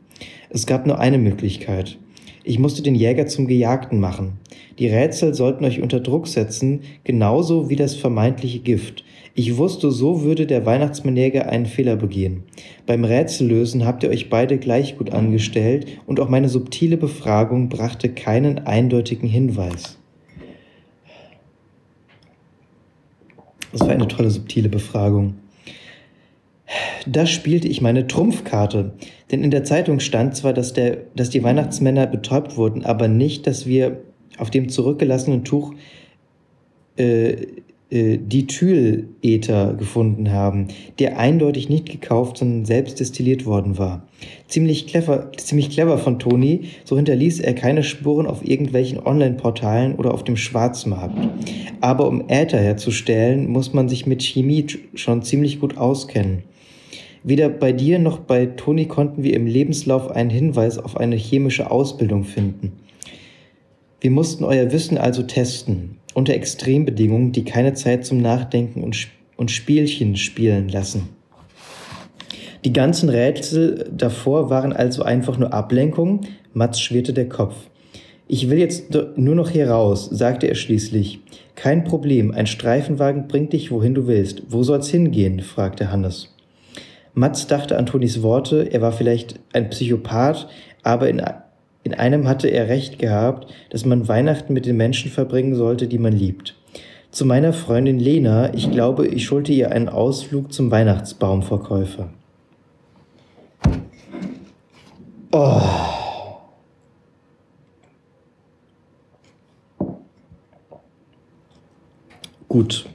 Es 0.50 0.66
gab 0.66 0.86
nur 0.86 1.00
eine 1.00 1.18
Möglichkeit. 1.18 1.98
Ich 2.44 2.60
musste 2.60 2.82
den 2.82 2.96
Jäger 2.96 3.28
zum 3.28 3.48
Gejagten 3.48 4.00
machen. 4.00 4.34
Die 4.80 4.88
Rätsel 4.88 5.34
sollten 5.34 5.64
euch 5.64 5.82
unter 5.82 6.00
Druck 6.00 6.28
setzen, 6.28 6.82
genauso 7.04 7.70
wie 7.70 7.76
das 7.76 7.96
vermeintliche 7.96 8.60
Gift. 8.60 9.06
Ich 9.36 9.58
wusste, 9.58 9.90
so 9.90 10.22
würde 10.22 10.46
der 10.46 10.66
Weihnachtsmannjäger 10.66 11.50
einen 11.50 11.66
Fehler 11.66 11.96
begehen. 11.96 12.44
Beim 12.86 13.04
Rätsellösen 13.04 13.84
habt 13.84 14.04
ihr 14.04 14.10
euch 14.10 14.30
beide 14.30 14.60
gleich 14.60 14.98
gut 14.98 15.12
angestellt 15.12 15.88
und 16.06 16.20
auch 16.20 16.30
meine 16.30 16.50
subtile 16.50 16.98
Befragung 16.98 17.68
brachte 17.68 18.10
keinen 18.10 18.60
eindeutigen 18.60 19.28
Hinweis. 19.28 19.98
Das 23.72 23.82
war 23.82 23.90
eine 23.90 24.08
tolle 24.08 24.30
subtile 24.30 24.70
Befragung. 24.70 25.34
Da 27.08 27.26
spielte 27.26 27.68
ich 27.68 27.82
meine 27.82 28.06
Trumpfkarte, 28.06 28.94
denn 29.32 29.44
in 29.44 29.50
der 29.50 29.64
Zeitung 29.64 30.00
stand 30.00 30.36
zwar, 30.36 30.54
dass, 30.54 30.74
der, 30.74 30.98
dass 31.16 31.32
die 31.32 31.44
Weihnachtsmänner 31.44 32.06
betäubt 32.06 32.56
wurden, 32.56 32.86
aber 32.86 33.08
nicht, 33.08 33.48
dass 33.48 33.66
wir 33.66 34.02
auf 34.38 34.52
dem 34.52 34.70
zurückgelassenen 34.70 35.44
Tuch 35.44 35.74
äh, 36.98 37.48
äh, 37.90 38.18
Dithylether 38.18 39.76
gefunden 39.76 40.32
haben, 40.32 40.70
der 41.00 41.20
eindeutig 41.20 41.70
nicht 41.70 41.90
gekauft, 41.90 42.38
sondern 42.38 42.66
selbst 42.66 43.00
destilliert 43.00 43.46
worden 43.46 43.78
war. 43.78 44.08
Ziemlich 44.48 44.88
clever, 44.88 45.32
ziemlich 45.38 45.70
clever 45.70 45.98
von 45.98 46.18
Toni, 46.18 46.70
so 46.86 46.96
hinterließ 46.96 47.40
er 47.42 47.54
keine 47.54 47.84
Spuren 47.84 48.26
auf 48.26 48.48
irgendwelchen 48.48 49.00
Online-Portalen 49.00 49.96
oder 49.96 50.14
auf 50.14 50.24
dem 50.24 50.38
Schwarzmarkt. 50.38 51.18
Aber 51.82 52.08
um 52.08 52.30
Äther 52.30 52.60
herzustellen, 52.60 53.50
muss 53.50 53.74
man 53.74 53.90
sich 53.90 54.08
mit 54.08 54.24
Chemie 54.24 54.66
schon 54.96 55.22
ziemlich 55.22 55.60
gut 55.60 55.78
auskennen. 55.78 56.44
Weder 57.24 57.48
bei 57.48 57.72
dir 57.72 58.00
noch 58.00 58.20
bei 58.20 58.48
Toni 58.48 58.86
konnten 58.86 59.24
wir 59.24 59.34
im 59.34 59.46
Lebenslauf 59.46 60.10
einen 60.10 60.30
Hinweis 60.30 60.78
auf 60.78 60.98
eine 60.98 61.16
chemische 61.16 61.70
Ausbildung 61.70 62.24
finden. 62.24 62.74
Wir 64.02 64.12
mussten 64.12 64.44
euer 64.44 64.72
Wissen 64.72 64.98
also 64.98 65.24
testen 65.24 65.93
unter 66.14 66.34
Extrembedingungen, 66.34 67.32
die 67.32 67.44
keine 67.44 67.74
Zeit 67.74 68.06
zum 68.06 68.20
Nachdenken 68.20 68.84
und, 68.84 69.08
und 69.36 69.52
Spielchen 69.52 70.16
spielen 70.16 70.70
lassen. 70.70 71.10
Die 72.66 72.74
ganzen 72.74 73.10
Rätsel 73.10 73.90
davor 73.92 74.50
waren 74.50 74.72
also 74.72 75.04
einfach 75.04 75.38
nur 75.38 75.54
Ablenkung. 75.54 76.22
Mats 76.54 76.80
schwirrte 76.80 77.14
der 77.14 77.28
Kopf. 77.28 77.56
Ich 78.28 78.50
will 78.50 78.58
jetzt 78.58 78.98
nur 79.18 79.36
noch 79.36 79.50
hier 79.50 79.70
raus, 79.70 80.10
sagte 80.10 80.48
er 80.48 80.56
schließlich. 80.56 81.20
Kein 81.56 81.84
Problem, 81.84 82.32
ein 82.32 82.48
Streifenwagen 82.48 83.28
bringt 83.28 83.52
dich, 83.52 83.70
wohin 83.70 83.94
du 83.94 84.08
willst. 84.08 84.44
Wo 84.48 84.64
soll's 84.64 84.90
hingehen? 84.90 85.42
fragte 85.42 85.92
Hannes. 85.92 86.34
Mats 87.14 87.48
dachte 87.48 87.78
an 87.78 87.86
Tonis 87.86 88.24
Worte, 88.24 88.72
er 88.72 88.82
war 88.82 88.92
vielleicht 88.92 89.40
ein 89.52 89.70
Psychopath, 89.70 90.48
aber 90.82 91.10
in 91.10 91.22
in 91.84 91.94
einem 91.94 92.28
hatte 92.28 92.48
er 92.48 92.70
recht 92.70 92.98
gehabt, 92.98 93.54
dass 93.70 93.86
man 93.86 94.08
Weihnachten 94.08 94.54
mit 94.54 94.66
den 94.66 94.78
Menschen 94.78 95.12
verbringen 95.12 95.56
sollte, 95.56 95.88
die 95.88 96.00
man 96.00 96.14
liebt. 96.14 96.56
Zu 97.12 97.26
meiner 97.26 97.54
Freundin 97.54 98.00
Lena, 98.00 98.54
ich 98.54 98.72
glaube, 98.72 99.08
ich 99.08 99.26
schulte 99.26 99.52
ihr 99.52 99.72
einen 99.72 99.90
Ausflug 99.90 100.52
zum 100.52 100.72
Weihnachtsbaumverkäufer. 100.72 102.10
Oh. 105.32 105.62
Gut. 112.48 112.86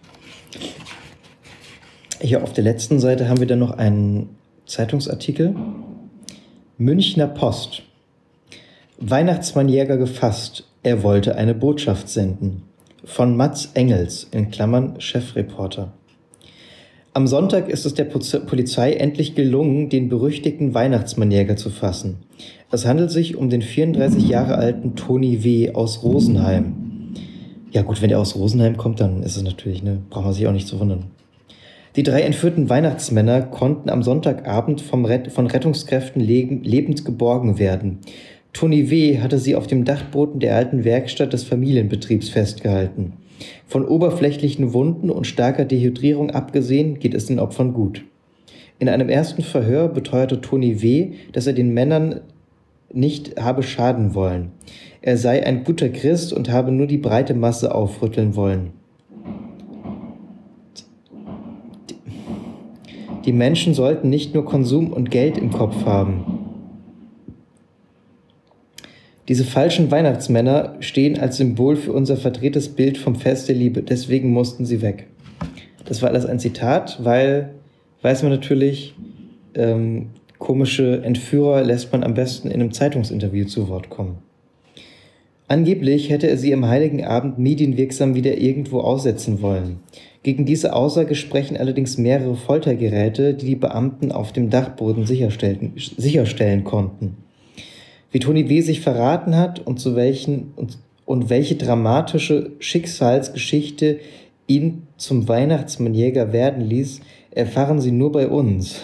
Hier 2.21 2.43
auf 2.43 2.53
der 2.53 2.65
letzten 2.65 2.99
Seite 3.01 3.29
haben 3.29 3.41
wir 3.41 3.47
dann 3.47 3.59
noch 3.59 3.73
einen 3.73 4.37
Zeitungsartikel. 4.67 5.55
Münchner 6.77 7.27
Post. 7.27 7.83
Weihnachtsmannjäger 9.01 9.97
gefasst, 9.97 10.65
er 10.83 11.05
wollte 11.05 11.37
eine 11.37 11.55
Botschaft 11.55 12.09
senden. 12.09 12.63
Von 13.05 13.37
Mats 13.37 13.71
Engels, 13.75 14.27
in 14.33 14.51
Klammern 14.51 15.01
Chefreporter. 15.01 15.93
Am 17.15 17.29
Sonntag 17.29 17.69
ist 17.69 17.87
es 17.87 17.95
der 17.95 18.07
Polizei 18.07 18.95
endlich 18.95 19.37
gelungen, 19.37 19.89
den 19.89 20.09
berüchtigten 20.09 20.75
Weihnachtsmannjäger 20.75 21.55
zu 21.55 21.71
fassen. 21.71 22.17
Es 22.73 22.87
handelt 22.87 23.13
sich 23.13 23.37
um 23.37 23.51
den 23.51 23.63
34 23.63 24.29
Jahre 24.29 24.57
alten 24.57 24.97
Toni 24.97 25.45
W. 25.45 25.75
aus 25.75 26.03
Rosenheim. 26.03 27.13
Ja 27.71 27.83
gut, 27.83 28.03
wenn 28.03 28.11
er 28.11 28.19
aus 28.19 28.35
Rosenheim 28.35 28.77
kommt, 28.77 29.01
dann 29.01 29.23
ist 29.23 29.37
es 29.37 29.45
natürlich, 29.45 29.85
ne, 29.85 29.99
braucht 30.11 30.25
man 30.25 30.35
sich 30.35 30.49
auch 30.49 30.53
nicht 30.53 30.67
zu 30.67 30.81
wundern. 30.81 31.05
Die 31.95 32.03
drei 32.03 32.23
entführten 32.23 32.69
Weihnachtsmänner 32.69 33.43
konnten 33.43 33.91
am 33.91 34.03
Sonntagabend 34.03 34.81
vom 34.81 35.05
Ret 35.05 35.33
von 35.33 35.47
Rettungskräften 35.47 36.21
lebend 36.21 37.05
geborgen 37.05 37.59
werden. 37.59 37.99
Toni 38.59 38.91
W. 38.91 39.21
hatte 39.21 39.39
sie 39.39 39.55
auf 39.55 39.69
dem 39.69 39.85
Dachboden 39.85 40.41
der 40.41 40.57
alten 40.57 40.83
Werkstatt 40.83 41.33
des 41.33 41.45
Familienbetriebs 41.45 42.29
festgehalten. 42.29 43.13
Von 43.69 43.87
oberflächlichen 43.87 44.73
Wunden 44.73 45.11
und 45.11 45.29
starker 45.29 45.65
Dehydrierung 45.65 46.33
abgesehen 46.33 46.99
geht 46.99 47.15
es 47.15 47.27
den 47.27 47.39
Opfern 47.39 47.73
gut. 47.73 48.05
In 48.81 48.89
einem 48.89 49.11
ersten 49.11 49.43
Verhör 49.43 49.87
beteuerte 49.87 50.41
Toni 50.41 50.83
W., 50.83 51.13
dass 51.31 51.47
er 51.47 51.53
den 51.53 51.73
Männern 51.73 52.23
nicht 52.93 53.41
habe 53.41 53.63
schaden 53.63 54.17
wollen. 54.17 54.51
Er 55.03 55.19
sei 55.19 55.47
ein 55.47 55.63
guter 55.63 55.89
Christ 55.89 56.33
und 56.33 56.51
habe 56.51 56.73
nur 56.73 56.89
die 56.89 56.99
breite 56.99 57.35
Masse 57.35 57.73
aufrütteln 57.73 58.35
wollen. 58.35 58.71
Die 63.25 63.33
Menschen 63.33 63.73
sollten 63.73 64.11
nicht 64.11 64.35
nur 64.35 64.45
Konsum 64.45 64.93
und 64.93 65.13
Geld 65.13 65.39
im 65.39 65.53
Kopf 65.53 65.85
haben. 65.85 66.38
Diese 69.29 69.45
falschen 69.45 69.91
Weihnachtsmänner 69.91 70.77
stehen 70.81 71.21
als 71.21 71.37
Symbol 71.37 71.77
für 71.77 71.93
unser 71.93 72.17
verdrehtes 72.17 72.71
Bild 72.71 72.97
vom 72.97 73.15
Fest 73.15 73.49
der 73.49 73.57
Liebe. 73.57 73.83
Deswegen 73.83 74.31
mussten 74.31 74.65
sie 74.65 74.81
weg. 74.81 75.07
Das 75.85 76.01
war 76.01 76.09
alles 76.09 76.25
ein 76.25 76.39
Zitat, 76.39 76.99
weil, 77.05 77.51
weiß 78.01 78.23
man 78.23 78.33
natürlich, 78.33 78.95
ähm, 79.55 80.07
komische 80.39 81.03
Entführer 81.03 81.63
lässt 81.63 81.93
man 81.93 82.05
am 82.05 82.15
besten 82.15 82.49
in 82.49 82.55
einem 82.55 82.73
Zeitungsinterview 82.73 83.45
zu 83.45 83.69
Wort 83.69 83.91
kommen. 83.91 84.17
Angeblich 85.47 86.09
hätte 86.09 86.29
er 86.29 86.39
sie 86.39 86.55
am 86.55 86.67
heiligen 86.67 87.05
Abend 87.05 87.39
medienwirksam 87.39 88.15
wieder 88.15 88.39
irgendwo 88.39 88.81
aussetzen 88.81 89.43
wollen. 89.43 89.81
Gegen 90.23 90.47
diese 90.47 90.75
Aussage 90.75 91.15
sprechen 91.15 91.57
allerdings 91.57 91.99
mehrere 91.99 92.35
Foltergeräte, 92.35 93.35
die 93.35 93.47
die 93.47 93.57
Beamten 93.57 94.11
auf 94.11 94.33
dem 94.33 94.49
Dachboden 94.49 95.05
sicherstellen 95.07 96.65
konnten 96.65 97.17
wie 98.11 98.19
Toni 98.19 98.49
W. 98.49 98.61
sich 98.61 98.81
verraten 98.81 99.37
hat 99.37 99.65
und 99.67 99.81
zu 99.81 99.97
welchen 99.97 100.53
und, 100.57 100.79
und 101.05 101.31
welche 101.31 101.57
dramatische 101.57 102.53
Schicksalsgeschichte 102.59 104.01
ihn 104.47 104.87
zum 104.97 105.29
Weihnachtsmannjäger 105.29 106.33
werden 106.33 106.65
ließ, 106.65 107.01
erfahren 107.31 107.81
Sie 107.81 107.93
nur 107.93 108.13
bei 108.13 108.29
uns. 108.29 108.77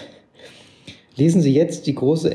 Lesen 1.17 1.41
Sie 1.41 1.53
jetzt 1.53 1.87
große 1.95 2.29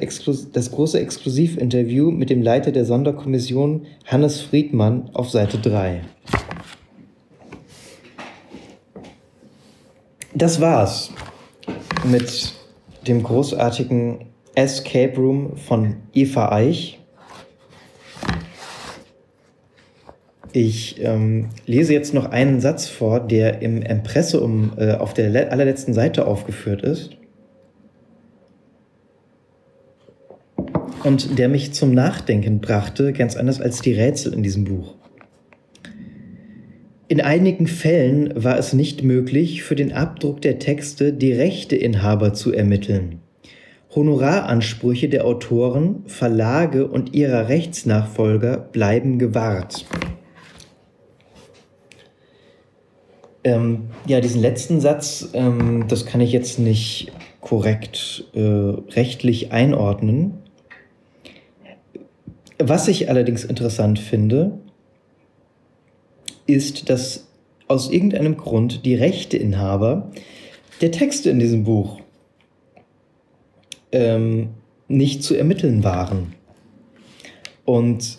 das 0.53 0.71
große 0.71 0.99
Exklusivinterview 0.99 2.11
mit 2.11 2.31
dem 2.31 2.43
Leiter 2.43 2.73
der 2.73 2.87
Sonderkommission 2.87 3.87
Hannes 4.07 4.41
Friedmann 4.41 5.11
auf 5.13 5.31
Seite 5.31 5.59
3. 5.59 6.01
Das 10.35 10.61
war's 10.61 11.11
mit 12.05 12.55
dem 13.07 13.23
großartigen 13.23 14.30
Escape 14.61 15.17
Room 15.17 15.57
von 15.57 15.97
Eva 16.13 16.53
Eich. 16.53 17.01
Ich 20.53 21.01
ähm, 21.03 21.49
lese 21.67 21.95
jetzt 21.95 22.13
noch 22.13 22.31
einen 22.31 22.61
Satz 22.61 22.87
vor, 22.87 23.21
der 23.21 23.63
im 23.63 23.81
Impressum 23.81 24.73
äh, 24.77 24.95
auf 24.95 25.15
der 25.15 25.51
allerletzten 25.51 25.95
Seite 25.95 26.27
aufgeführt 26.27 26.83
ist. 26.83 27.17
Und 31.05 31.39
der 31.39 31.49
mich 31.49 31.73
zum 31.73 31.95
Nachdenken 31.95 32.61
brachte, 32.61 33.15
ganz 33.15 33.37
anders 33.37 33.61
als 33.61 33.81
die 33.81 33.95
Rätsel 33.95 34.35
in 34.35 34.43
diesem 34.43 34.65
Buch. 34.65 34.97
In 37.09 37.23
einigen 37.23 37.67
Fällen 37.67 38.33
war 38.37 38.59
es 38.59 38.75
nicht 38.75 39.03
möglich, 39.03 39.63
für 39.63 39.75
den 39.75 39.93
Abdruck 39.93 40.43
der 40.43 40.59
Texte 40.59 41.15
die 41.15 41.33
Rechteinhaber 41.33 42.35
zu 42.35 42.53
ermitteln. 42.53 43.20
Honoraransprüche 43.95 45.09
der 45.09 45.27
Autoren, 45.27 46.05
Verlage 46.07 46.87
und 46.87 47.15
ihrer 47.15 47.49
Rechtsnachfolger 47.49 48.57
bleiben 48.57 49.19
gewahrt. 49.19 49.85
Ähm, 53.43 53.89
ja, 54.07 54.21
diesen 54.21 54.41
letzten 54.41 54.81
Satz, 54.81 55.31
ähm, 55.33 55.87
das 55.89 56.07
kann 56.07 56.21
ich 56.21 56.31
jetzt 56.31 56.59
nicht 56.59 57.11
korrekt 57.41 58.27
äh, 58.35 58.41
rechtlich 58.41 59.51
einordnen. 59.51 60.35
Was 62.59 62.87
ich 62.89 63.09
allerdings 63.09 63.45
interessant 63.45 63.99
finde, 63.99 64.59
ist, 66.47 66.91
dass 66.91 67.27
aus 67.67 67.91
irgendeinem 67.91 68.37
Grund 68.37 68.85
die 68.85 68.95
Rechteinhaber 68.95 70.11
der 70.81 70.93
Texte 70.93 71.31
in 71.31 71.39
diesem 71.39 71.65
Buch 71.65 72.01
ähm, 73.93 74.51
nicht 74.89 75.23
zu 75.23 75.35
ermitteln 75.35 75.85
waren. 75.85 76.35
Und 77.65 78.19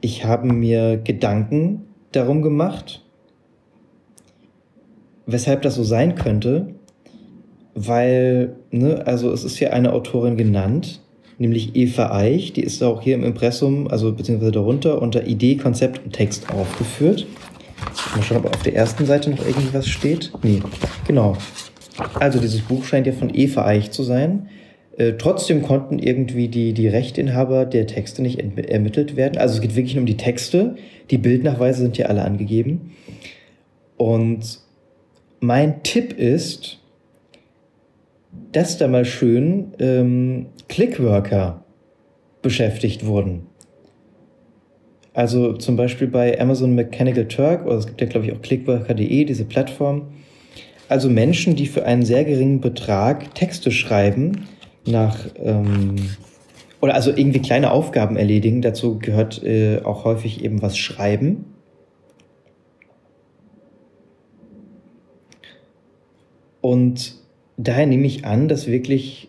ich 0.00 0.24
habe 0.24 0.46
mir 0.46 0.98
Gedanken 0.98 1.82
darum 2.12 2.42
gemacht, 2.42 3.02
weshalb 5.26 5.62
das 5.62 5.74
so 5.74 5.84
sein 5.84 6.14
könnte, 6.14 6.74
weil, 7.74 8.56
ne, 8.70 9.06
also 9.06 9.32
es 9.32 9.44
ist 9.44 9.56
hier 9.56 9.72
eine 9.72 9.92
Autorin 9.92 10.36
genannt, 10.36 11.00
nämlich 11.38 11.76
Eva 11.76 12.12
Eich, 12.12 12.52
die 12.52 12.62
ist 12.62 12.82
auch 12.82 13.00
hier 13.00 13.14
im 13.14 13.24
Impressum, 13.24 13.88
also 13.88 14.12
beziehungsweise 14.12 14.52
darunter 14.52 15.00
unter 15.00 15.26
Idee, 15.26 15.56
Konzept 15.56 16.04
und 16.04 16.12
Text 16.12 16.52
aufgeführt. 16.52 17.26
Mal 18.14 18.22
schauen, 18.22 18.38
ob 18.38 18.54
auf 18.54 18.62
der 18.62 18.74
ersten 18.74 19.06
Seite 19.06 19.30
noch 19.30 19.46
irgendwie 19.46 19.72
was 19.72 19.88
steht. 19.88 20.32
Nee, 20.42 20.60
genau. 21.06 21.36
Also 22.18 22.38
dieses 22.38 22.60
Buch 22.60 22.84
scheint 22.84 23.06
ja 23.06 23.12
von 23.12 23.34
Eva 23.34 23.64
Eich 23.64 23.90
zu 23.90 24.02
sein. 24.02 24.48
Äh, 25.00 25.14
trotzdem 25.16 25.62
konnten 25.62 25.98
irgendwie 25.98 26.48
die, 26.48 26.74
die 26.74 26.86
Rechtinhaber 26.86 27.64
der 27.64 27.86
Texte 27.86 28.20
nicht 28.20 28.38
ermittelt 28.38 29.16
werden. 29.16 29.38
Also 29.38 29.54
es 29.54 29.62
geht 29.62 29.74
wirklich 29.74 29.94
nur 29.94 30.02
um 30.02 30.06
die 30.06 30.18
Texte. 30.18 30.76
Die 31.10 31.16
Bildnachweise 31.16 31.80
sind 31.80 31.96
ja 31.96 32.06
alle 32.06 32.22
angegeben. 32.22 32.92
Und 33.96 34.60
mein 35.40 35.82
Tipp 35.84 36.12
ist, 36.12 36.80
dass 38.52 38.76
da 38.76 38.88
mal 38.88 39.06
schön 39.06 39.72
ähm, 39.78 40.46
Clickworker 40.68 41.64
beschäftigt 42.42 43.06
wurden. 43.06 43.46
Also 45.14 45.54
zum 45.54 45.76
Beispiel 45.76 46.08
bei 46.08 46.38
Amazon 46.38 46.74
Mechanical 46.74 47.26
Turk, 47.26 47.64
oder 47.64 47.76
es 47.76 47.86
gibt 47.86 48.02
ja 48.02 48.06
glaube 48.06 48.26
ich 48.26 48.32
auch 48.34 48.42
clickworker.de, 48.42 49.24
diese 49.24 49.46
Plattform. 49.46 50.08
Also 50.90 51.08
Menschen, 51.08 51.56
die 51.56 51.66
für 51.66 51.86
einen 51.86 52.04
sehr 52.04 52.24
geringen 52.24 52.60
Betrag 52.60 53.34
Texte 53.34 53.70
schreiben, 53.70 54.46
nach, 54.86 55.26
ähm, 55.36 55.96
oder 56.80 56.94
also 56.94 57.10
irgendwie 57.10 57.40
kleine 57.40 57.72
Aufgaben 57.72 58.16
erledigen. 58.16 58.62
Dazu 58.62 58.98
gehört 58.98 59.42
äh, 59.42 59.80
auch 59.82 60.04
häufig 60.04 60.42
eben 60.44 60.62
was 60.62 60.78
schreiben. 60.78 61.44
Und 66.60 67.16
daher 67.56 67.86
nehme 67.86 68.06
ich 68.06 68.24
an, 68.24 68.48
dass 68.48 68.66
wirklich 68.66 69.28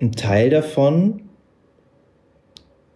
ein 0.00 0.12
Teil 0.12 0.50
davon 0.50 1.22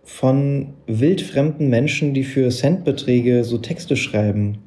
von 0.04 0.74
wildfremden 0.86 1.68
Menschen, 1.68 2.14
die 2.14 2.24
für 2.24 2.50
Centbeträge 2.50 3.44
so 3.44 3.58
Texte 3.58 3.96
schreiben, 3.96 4.58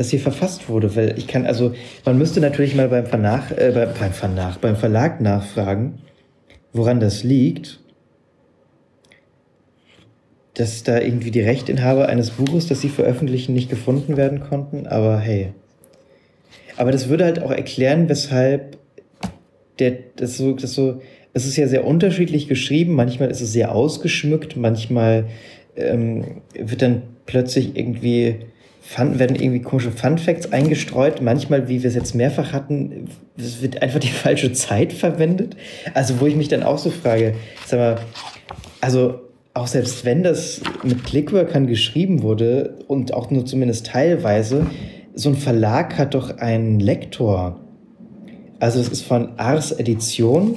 dass 0.00 0.08
hier 0.08 0.18
verfasst 0.18 0.70
wurde. 0.70 0.96
Weil 0.96 1.18
ich 1.18 1.26
kann, 1.26 1.44
also 1.44 1.74
man 2.06 2.16
müsste 2.16 2.40
natürlich 2.40 2.74
mal 2.74 2.88
beim, 2.88 3.04
Vernach, 3.04 3.50
äh, 3.50 3.70
beim, 4.00 4.12
Vernach, 4.12 4.56
beim 4.56 4.74
Verlag 4.74 5.20
nachfragen, 5.20 5.98
woran 6.72 7.00
das 7.00 7.22
liegt. 7.22 7.80
Dass 10.54 10.84
da 10.84 10.98
irgendwie 10.98 11.30
die 11.30 11.42
Rechtinhaber 11.42 12.08
eines 12.08 12.30
Buches, 12.30 12.66
das 12.66 12.80
sie 12.80 12.88
veröffentlichen, 12.88 13.52
nicht 13.52 13.68
gefunden 13.68 14.16
werden 14.16 14.40
konnten. 14.40 14.86
Aber 14.86 15.18
hey. 15.18 15.52
Aber 16.78 16.92
das 16.92 17.10
würde 17.10 17.26
halt 17.26 17.42
auch 17.42 17.50
erklären, 17.50 18.08
weshalb 18.08 18.78
der, 19.80 19.98
das 20.16 20.38
so, 20.38 20.54
das 20.54 20.72
so, 20.72 21.02
es 21.34 21.44
ist 21.44 21.58
ja 21.58 21.68
sehr 21.68 21.86
unterschiedlich 21.86 22.48
geschrieben. 22.48 22.94
Manchmal 22.94 23.30
ist 23.30 23.42
es 23.42 23.52
sehr 23.52 23.74
ausgeschmückt, 23.74 24.56
manchmal 24.56 25.26
ähm, 25.76 26.40
wird 26.54 26.80
dann 26.80 27.02
plötzlich 27.26 27.76
irgendwie 27.76 28.36
Fun, 28.90 29.20
werden 29.20 29.36
irgendwie 29.36 29.62
komische 29.62 29.92
Fun 29.92 30.18
Facts 30.18 30.50
eingestreut. 30.50 31.22
Manchmal, 31.22 31.68
wie 31.68 31.80
wir 31.80 31.88
es 31.88 31.94
jetzt 31.94 32.16
mehrfach 32.16 32.52
hatten, 32.52 33.08
wird 33.36 33.82
einfach 33.82 34.00
die 34.00 34.08
falsche 34.08 34.52
Zeit 34.52 34.92
verwendet. 34.92 35.54
Also, 35.94 36.20
wo 36.20 36.26
ich 36.26 36.34
mich 36.34 36.48
dann 36.48 36.64
auch 36.64 36.78
so 36.78 36.90
frage, 36.90 37.34
sag 37.64 37.78
mal, 37.78 37.98
also 38.80 39.20
auch 39.54 39.68
selbst 39.68 40.04
wenn 40.04 40.24
das 40.24 40.60
mit 40.82 41.04
Clickworkern 41.04 41.68
geschrieben 41.68 42.22
wurde 42.22 42.78
und 42.88 43.14
auch 43.14 43.30
nur 43.30 43.46
zumindest 43.46 43.86
teilweise, 43.86 44.66
so 45.14 45.28
ein 45.28 45.36
Verlag 45.36 45.96
hat 45.96 46.14
doch 46.14 46.38
einen 46.38 46.80
Lektor. 46.80 47.60
Also, 48.58 48.80
es 48.80 48.88
ist 48.88 49.02
von 49.02 49.38
Ars 49.38 49.70
Edition. 49.70 50.56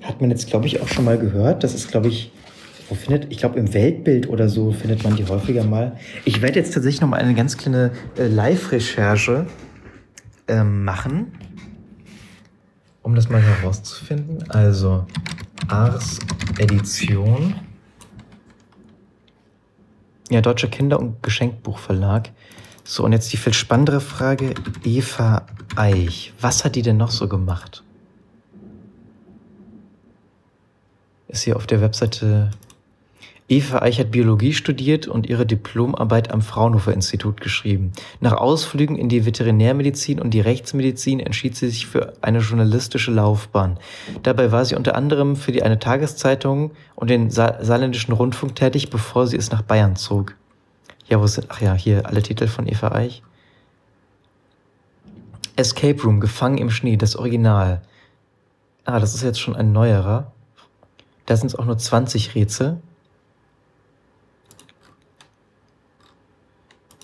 Hat 0.00 0.22
man 0.22 0.30
jetzt, 0.30 0.46
glaube 0.46 0.66
ich, 0.66 0.80
auch 0.80 0.88
schon 0.88 1.04
mal 1.04 1.18
gehört. 1.18 1.62
Das 1.62 1.74
ist, 1.74 1.90
glaube 1.90 2.08
ich, 2.08 2.32
wo 2.88 2.94
findet, 2.94 3.30
ich 3.30 3.38
glaube 3.38 3.58
im 3.58 3.72
Weltbild 3.74 4.28
oder 4.28 4.48
so 4.48 4.72
findet 4.72 5.04
man 5.04 5.16
die 5.16 5.24
häufiger 5.24 5.64
mal. 5.64 5.96
Ich 6.24 6.40
werde 6.40 6.58
jetzt 6.58 6.72
tatsächlich 6.72 7.00
noch 7.00 7.08
mal 7.08 7.18
eine 7.18 7.34
ganz 7.34 7.56
kleine 7.56 7.92
äh, 8.16 8.26
Live-Recherche 8.26 9.46
äh, 10.46 10.64
machen, 10.64 11.32
um 13.02 13.14
das 13.14 13.28
mal 13.28 13.42
herauszufinden. 13.42 14.50
Also 14.50 15.06
Ars 15.68 16.18
Edition. 16.58 17.54
Ja, 20.30 20.40
Deutscher 20.40 20.68
Kinder- 20.68 20.98
und 20.98 21.22
Geschenkbuchverlag. 21.22 22.30
So, 22.84 23.04
und 23.04 23.12
jetzt 23.12 23.30
die 23.32 23.36
viel 23.36 23.52
spannendere 23.52 24.00
Frage. 24.00 24.54
Eva 24.82 25.46
Eich. 25.76 26.32
Was 26.40 26.64
hat 26.64 26.74
die 26.74 26.82
denn 26.82 26.96
noch 26.96 27.10
so 27.10 27.28
gemacht? 27.28 27.82
Ist 31.28 31.42
hier 31.42 31.56
auf 31.56 31.66
der 31.66 31.82
Webseite 31.82 32.50
Eva 33.50 33.78
Eich 33.78 33.98
hat 33.98 34.10
Biologie 34.10 34.52
studiert 34.52 35.08
und 35.08 35.26
ihre 35.26 35.46
Diplomarbeit 35.46 36.30
am 36.30 36.42
Fraunhofer 36.42 36.92
Institut 36.92 37.40
geschrieben. 37.40 37.92
Nach 38.20 38.34
Ausflügen 38.34 38.94
in 38.94 39.08
die 39.08 39.24
Veterinärmedizin 39.24 40.20
und 40.20 40.34
die 40.34 40.42
Rechtsmedizin 40.42 41.18
entschied 41.18 41.56
sie 41.56 41.68
sich 41.70 41.86
für 41.86 42.12
eine 42.20 42.40
journalistische 42.40 43.10
Laufbahn. 43.10 43.78
Dabei 44.22 44.52
war 44.52 44.66
sie 44.66 44.74
unter 44.74 44.94
anderem 44.94 45.34
für 45.34 45.50
die 45.50 45.62
eine 45.62 45.78
Tageszeitung 45.78 46.72
und 46.94 47.08
den 47.08 47.30
Sa 47.30 47.64
saarländischen 47.64 48.12
Rundfunk 48.12 48.54
tätig, 48.54 48.90
bevor 48.90 49.26
sie 49.26 49.38
es 49.38 49.50
nach 49.50 49.62
Bayern 49.62 49.96
zog. 49.96 50.34
Ja, 51.08 51.18
wo 51.18 51.26
sind, 51.26 51.46
ach 51.48 51.62
ja, 51.62 51.72
hier 51.72 52.04
alle 52.06 52.22
Titel 52.22 52.48
von 52.48 52.68
Eva 52.68 52.92
Eich. 52.92 53.22
Escape 55.56 56.02
Room, 56.02 56.20
Gefangen 56.20 56.58
im 56.58 56.68
Schnee, 56.70 56.98
das 56.98 57.16
Original. 57.16 57.80
Ah, 58.84 59.00
das 59.00 59.14
ist 59.14 59.22
jetzt 59.22 59.40
schon 59.40 59.56
ein 59.56 59.72
neuerer. 59.72 60.32
Da 61.24 61.34
sind 61.34 61.46
es 61.46 61.54
auch 61.56 61.64
nur 61.64 61.78
20 61.78 62.34
Rätsel. 62.34 62.82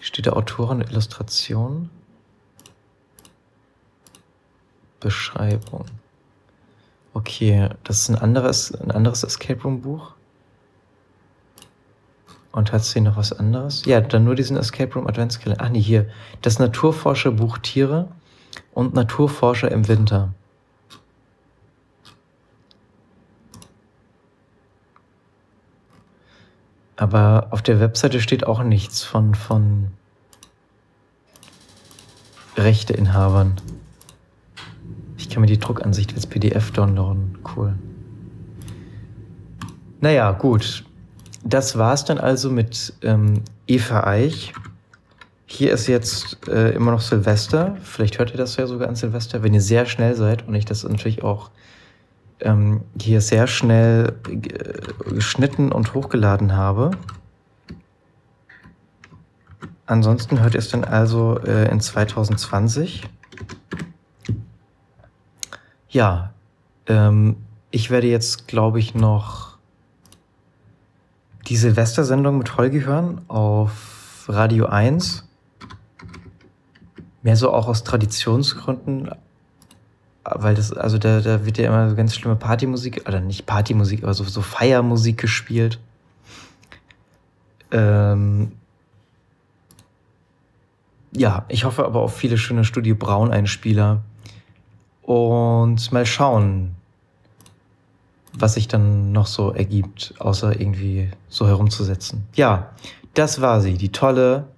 Steht 0.05 0.27
da 0.27 0.35
Autoren 0.35 0.83
und 0.83 0.91
Illustration? 0.91 1.89
Beschreibung. 5.01 5.87
Okay, 7.15 7.71
das 7.85 8.01
ist 8.01 8.11
ein 8.11 8.17
anderes, 8.17 8.75
ein 8.75 8.91
anderes 8.91 9.25
Escape 9.25 9.63
Room 9.63 9.81
Buch. 9.81 10.13
Und 12.53 12.71
hat 12.71 12.85
sie 12.85 13.01
noch 13.01 13.17
was 13.17 13.33
anderes? 13.33 13.87
Ja, 13.87 14.03
dann 14.03 14.25
nur 14.25 14.35
diesen 14.35 14.59
Escape 14.59 14.93
Room 14.93 15.07
Adventskalender. 15.07 15.65
Ach 15.65 15.71
nee, 15.71 15.81
hier. 15.81 16.07
Das 16.43 16.59
Naturforscherbuch 16.59 17.57
Tiere 17.57 18.09
und 18.75 18.93
Naturforscher 18.93 19.73
im 19.73 19.89
Winter. 19.89 20.35
Aber 26.97 27.49
auf 27.51 27.63
der 27.63 27.81
Webseite 27.81 28.21
steht 28.21 28.47
auch 28.47 28.63
nichts 28.63 29.03
von, 29.03 29.35
von 29.35 29.89
Rechteinhabern. 32.57 33.57
Ich 35.19 35.29
kann 35.29 35.41
mir 35.41 35.47
die 35.47 35.59
Druckansicht 35.59 36.15
als 36.15 36.27
PDF 36.27 36.71
downloaden. 36.71 37.39
Cool. 37.57 37.75
Naja, 40.01 40.33
gut. 40.33 40.85
Das 41.43 41.77
war's 41.77 42.05
dann 42.05 42.19
also 42.19 42.51
mit 42.51 42.95
ähm, 43.03 43.43
Eva 43.67 44.05
Eich. 44.05 44.53
Hier 45.47 45.73
ist 45.73 45.87
jetzt 45.89 46.49
äh, 46.49 46.71
immer 46.71 46.91
noch 46.91 47.01
Silvester. 47.01 47.77
Vielleicht 47.83 48.19
hört 48.19 48.31
ihr 48.31 48.37
das 48.37 48.57
ja 48.57 48.67
sogar 48.67 48.89
an 48.89 48.97
Silvester, 48.97 49.43
wenn 49.43 49.53
ihr 49.53 49.61
sehr 49.61 49.87
schnell 49.87 50.15
seid 50.15 50.47
und 50.47 50.55
ich 50.55 50.65
das 50.65 50.85
natürlich 50.85 51.23
auch 51.23 51.51
ähm, 52.41 52.83
hier 53.01 53.21
sehr 53.21 53.47
schnell 53.47 54.15
äh, 54.29 55.15
geschnitten 55.15 55.73
und 55.73 55.95
hochgeladen 55.95 56.57
habe. 56.57 56.93
Ansonsten 59.87 60.41
hört 60.41 60.55
ihr 60.55 60.61
es 60.61 60.69
dann 60.69 60.85
also 60.85 61.39
äh, 61.41 61.71
in 61.71 61.81
2020. 61.81 63.03
Ja, 65.89 66.33
ähm, 66.87 67.37
ich 67.71 67.91
werde 67.91 68.07
jetzt, 68.07 68.49
glaube 68.49 68.79
ich, 68.79 68.95
noch 68.95 69.59
die 71.47 71.57
Silvestersendung 71.57 72.39
mit 72.39 72.57
Holgi 72.57 72.83
hören 72.83 73.21
auf 73.29 74.25
Radio 74.29 74.67
1. 74.67 75.29
Mehr 77.23 77.37
so 77.37 77.53
auch 77.53 77.69
aus 77.69 77.85
Traditionsgründen, 77.85 79.11
weil 80.25 80.55
das, 80.55 80.73
also 80.73 80.99
da, 80.99 81.21
da 81.21 81.45
wird 81.45 81.59
ja 81.59 81.69
immer 81.69 81.91
so 81.91 81.97
ganz 81.97 82.15
schlimme 82.15 82.37
Partymusik, 82.37 83.03
oder 83.07 83.21
nicht 83.21 83.47
Partymusik, 83.47 84.03
aber 84.03 84.15
so, 84.15 84.25
so 84.25 84.41
Feiermusik 84.43 85.19
gespielt. 85.19 85.79
Ähm, 87.71 88.53
ja, 91.13 91.45
ich 91.49 91.65
hoffe 91.65 91.85
aber 91.85 92.01
auf 92.01 92.17
viele 92.17 92.39
schöne 92.39 92.65
Studio 92.65 92.95
Braun-Einspieler. 92.95 94.03
Und 95.03 95.93
mal 95.93 96.07
schauen, 96.07 96.75
was 98.33 98.55
sich 98.55 98.69
dann 98.69 99.13
noch 99.13 99.27
so 99.27 99.53
ergibt, 99.53 100.15
außer 100.19 100.59
irgendwie 100.59 101.11
so 101.29 101.47
herumzusetzen. 101.47 102.27
Ja, 102.35 102.71
Das 103.15 103.41
war 103.41 103.61
sie, 103.61 103.75
die 103.75 103.91
tolle 103.91 104.49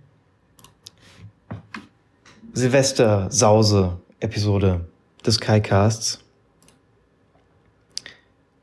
Silvester-Sause-Episode 2.54 4.86
des 5.26 5.40
KaiCasts. 5.40 6.20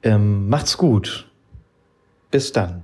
Ähm, 0.03 0.49
macht's 0.49 0.77
gut. 0.77 1.29
Bis 2.31 2.51
dann. 2.51 2.82